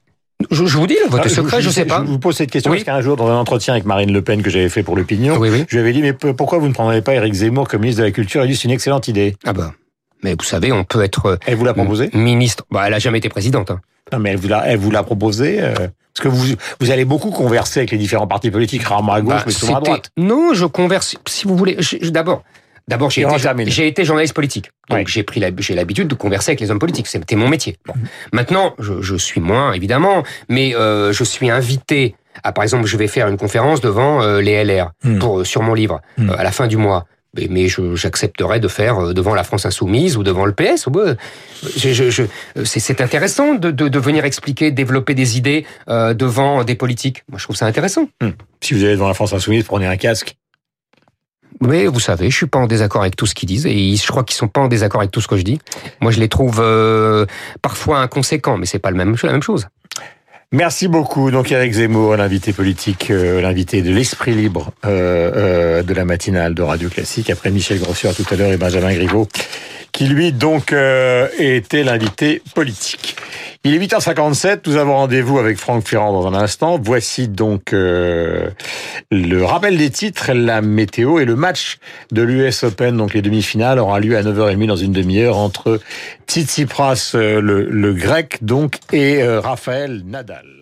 Je, 0.51 0.65
je 0.65 0.77
vous 0.77 0.88
dis, 0.88 0.98
le 1.04 1.10
vote 1.10 1.22
Ah, 1.24 1.27
est 1.27 1.30
secret, 1.30 1.62
je, 1.62 1.68
vous- 1.68 1.74
sais 1.74 1.86
pas. 1.86 2.00
Je 2.01 2.10
vous 2.10 2.20
pose 2.20 2.36
cette 2.36 2.50
question 2.51 2.72
Oui. 2.72 2.77
parce 2.84 2.86
qu'un 2.98 3.01
jour, 3.01 3.15
dans 3.15 3.27
un 3.30 3.38
entretien 3.38 3.74
avec 3.75 3.86
Marine 3.86 4.12
Le 4.12 4.22
Pen 4.24 4.42
que 4.42 4.50
j'avais 4.50 4.70
fait 4.70 4.82
pour 4.84 4.96
l'opinion, 4.96 5.38
Oui, 5.38 5.50
oui. 5.51 5.65
je 5.68 5.75
lui 5.75 5.82
avais 5.82 5.94
dit, 5.94 6.01
mais 6.01 6.13
pourquoi 6.13 6.58
vous 6.58 6.68
ne 6.68 6.74
prendrez 6.74 7.01
pas 7.04 7.13
Éric 7.13 7.34
Zemmour 7.34 7.68
comme 7.68 7.82
ministre 7.82 8.01
de 8.01 8.06
la 8.08 8.12
Culture? 8.12 8.44
Il 8.44 8.48
dit, 8.50 8.56
c'est 8.56 8.63
une 8.65 8.72
excellente 8.72 9.08
idée. 9.08 9.36
Ah 9.46 9.54
bah. 9.54 9.74
Mais 10.25 10.36
vous 10.38 10.44
savez, 10.44 10.72
on 10.72 10.84
peut 10.84 11.03
être 11.03 11.25
euh, 11.27 11.38
Elle 11.46 11.55
vous 11.55 11.65
l'a 11.65 11.74
proposé? 11.75 12.10
ministre. 12.13 12.65
Bah, 12.72 12.84
elle 12.88 12.94
a 12.96 13.00
jamais 13.00 13.20
été 13.20 13.29
présidente. 13.29 13.70
hein. 13.70 13.79
Non, 14.12 14.17
mais 14.20 14.32
elle 14.32 14.38
vous 14.38 14.48
l'a, 14.48 14.63
elle 14.67 14.77
vous 14.77 14.89
l'a 14.91 15.03
proposé 15.03 15.62
euh, 15.62 15.74
Parce 15.75 16.24
que 16.24 16.27
vous, 16.27 16.46
vous 16.79 16.91
allez 16.91 17.05
beaucoup 17.05 17.29
converser 17.29 17.82
avec 17.82 17.91
les 17.91 17.98
différents 18.00 18.25
partis 18.27 18.50
politiques, 18.51 18.84
rarement 18.84 19.13
à 19.13 19.22
gauche, 19.22 19.34
Bah, 19.36 19.44
mais 19.46 19.51
souvent 19.51 19.75
à 19.77 19.82
droite. 19.82 20.10
Non, 20.17 20.53
je 20.55 20.65
converse. 20.65 21.15
Si 21.27 21.48
vous 21.48 21.55
voulez, 21.55 21.77
d'abord, 22.03 22.44
d'abord, 22.88 23.10
j'ai 23.12 23.22
été, 23.88 24.03
journaliste 24.03 24.34
politique, 24.34 24.72
donc 24.89 25.00
Oui. 25.00 25.03
j'ai 25.08 25.22
pris, 25.24 25.39
la- 25.39 25.50
j'ai 25.58 25.75
l'habitude 25.75 26.08
de 26.08 26.15
converser 26.15 26.51
avec 26.51 26.60
les 26.60 26.72
hommes 26.72 26.79
politiques. 26.79 27.08
C'était 27.08 27.36
mon 27.36 27.48
métier. 27.50 27.77
Bon. 27.86 27.94
Maintenant, 28.34 28.74
je, 28.79 29.01
je 29.01 29.15
suis 29.15 29.41
moins 29.41 29.74
évidemment, 29.74 30.24
mais 30.50 30.75
euh, 30.75 31.12
je 31.13 31.24
suis 31.24 31.50
invité. 31.51 32.15
À, 32.44 32.51
par 32.51 32.63
exemple, 32.63 32.86
je 32.86 32.98
vais 32.98 33.08
faire 33.08 33.27
une 33.27 33.38
conférence 33.38 33.79
devant 33.82 34.22
euh, 34.22 34.41
les 34.41 34.63
LR 34.63 34.91
Hmm. 35.03 35.20
pour 35.20 35.46
sur 35.46 35.62
mon 35.62 35.74
livre 35.74 36.01
Hmm. 36.17 36.29
à 36.32 36.44
la 36.44 36.51
fin 36.51 36.67
du 36.67 36.77
mois. 36.77 37.05
Mais, 37.38 37.48
mais 37.50 37.68
je- 37.68 37.96
j'accepterai 37.96 38.60
de 38.60 38.68
faire 38.68 38.98
euh, 39.00 39.13
devant 39.13 39.34
la 39.36 39.44
France 39.44 39.65
insoumise 39.65 40.18
ou 40.18 40.24
devant 40.24 40.46
le 40.46 40.54
PS. 40.54 40.88
ou, 40.88 40.94
je- 41.75 41.94
je- 41.94 42.10
je- 42.10 42.63
c'est 42.63 43.01
intéressant 43.01 43.56
de, 43.56 43.72
de, 43.72 43.88
de 43.88 44.00
venir 44.00 44.25
expliquer, 44.25 44.72
développer 44.72 45.13
des 45.13 45.38
idées 45.38 45.65
euh, 45.89 46.13
devant 46.13 46.63
des 46.63 46.75
politiques. 46.75 47.24
Moi, 47.30 47.38
je 47.39 47.44
trouve 47.44 47.56
ça 47.56 47.65
intéressant. 47.65 48.08
Si 48.62 48.74
vous 48.74 48.84
allez 48.84 48.94
devant 48.94 49.08
la 49.08 49.13
France 49.13 49.34
Insoumise, 49.34 49.63
prenez 49.65 49.86
un 49.88 49.98
casque. 49.98 50.36
Mais 51.62 51.86
vous 51.88 52.01
savez, 52.01 52.30
je 52.30 52.36
suis 52.36 52.48
pas 52.48 52.60
en 52.60 52.68
désaccord 52.68 53.01
avec 53.01 53.15
tout 53.15 53.25
ce 53.25 53.34
qu'ils 53.34 53.48
disent 53.48 53.65
et 53.65 53.96
je 53.96 54.08
crois 54.08 54.24
qu'ils 54.25 54.36
sont 54.36 54.50
pas 54.50 54.60
en 54.62 54.68
désaccord 54.68 55.00
avec 55.00 55.12
tout 55.12 55.22
ce 55.22 55.27
que 55.27 55.38
je 55.38 55.44
dis. 55.44 55.60
Moi, 56.01 56.12
je 56.12 56.20
les 56.20 56.27
trouve 56.27 56.60
euh, 56.62 57.25
parfois 57.62 58.00
inconséquents, 58.00 58.58
mais 58.58 58.65
c'est 58.65 58.80
pas 58.80 58.92
le 58.92 58.98
même, 58.98 59.15
la 59.24 59.32
même 59.32 59.42
chose. 59.44 59.68
Merci 60.55 60.88
beaucoup. 60.88 61.31
Donc 61.31 61.51
Eric 61.51 61.74
Zemmour, 61.74 62.15
l'invité 62.15 62.53
politique, 62.53 63.12
euh, 63.12 63.41
l'invité 63.41 63.81
de 63.81 63.91
l'esprit 63.91 64.33
libre 64.33 64.71
euh, 64.85 65.31
euh, 65.35 65.83
de 65.83 65.93
la 65.93 66.05
matinale 66.05 66.53
de 66.53 66.62
Radio 66.62 66.88
Classique, 66.88 67.29
après 67.29 67.51
Michel 67.51 67.77
Grossier 67.77 68.09
tout 68.13 68.25
à 68.31 68.38
l'heure 68.38 68.53
et 68.53 68.55
Benjamin 68.55 68.93
Griveaux, 68.93 69.27
qui 69.95 70.07
lui 70.07 70.33
donc 70.33 70.73
euh, 70.73 71.29
était 71.39 71.85
l'invité 71.85 72.41
politique. 72.53 73.15
Il 73.63 73.73
est 73.73 73.79
8h57, 73.79 74.67
nous 74.67 74.75
avons 74.75 74.95
rendez-vous 74.95 75.39
avec 75.39 75.57
Franck 75.57 75.87
Ferrand 75.87 76.11
dans 76.11 76.27
un 76.27 76.33
instant. 76.33 76.77
Voici 76.83 77.29
donc 77.29 77.71
euh, 77.71 78.49
le 79.09 79.45
rappel 79.45 79.77
des 79.77 79.89
titres, 79.89 80.33
la 80.33 80.61
météo 80.61 81.19
et 81.19 81.25
le 81.25 81.37
match 81.37 81.77
de 82.11 82.23
l'US 82.23 82.63
Open. 82.63 82.97
Donc 82.97 83.13
les 83.13 83.21
demi-finales 83.21 83.79
aura 83.79 84.01
lieu 84.01 84.17
à 84.17 84.21
9h30 84.21 84.67
dans 84.67 84.75
une 84.75 84.91
demi-heure 84.91 85.37
entre 85.37 85.79
Tsitsipas, 86.27 87.11
euh, 87.15 87.39
le, 87.39 87.63
le 87.69 87.93
grec 87.93 88.39
donc, 88.41 88.79
et 88.91 89.23
euh, 89.23 89.39
Raphaël 89.39 90.03
Nadal. 90.05 90.54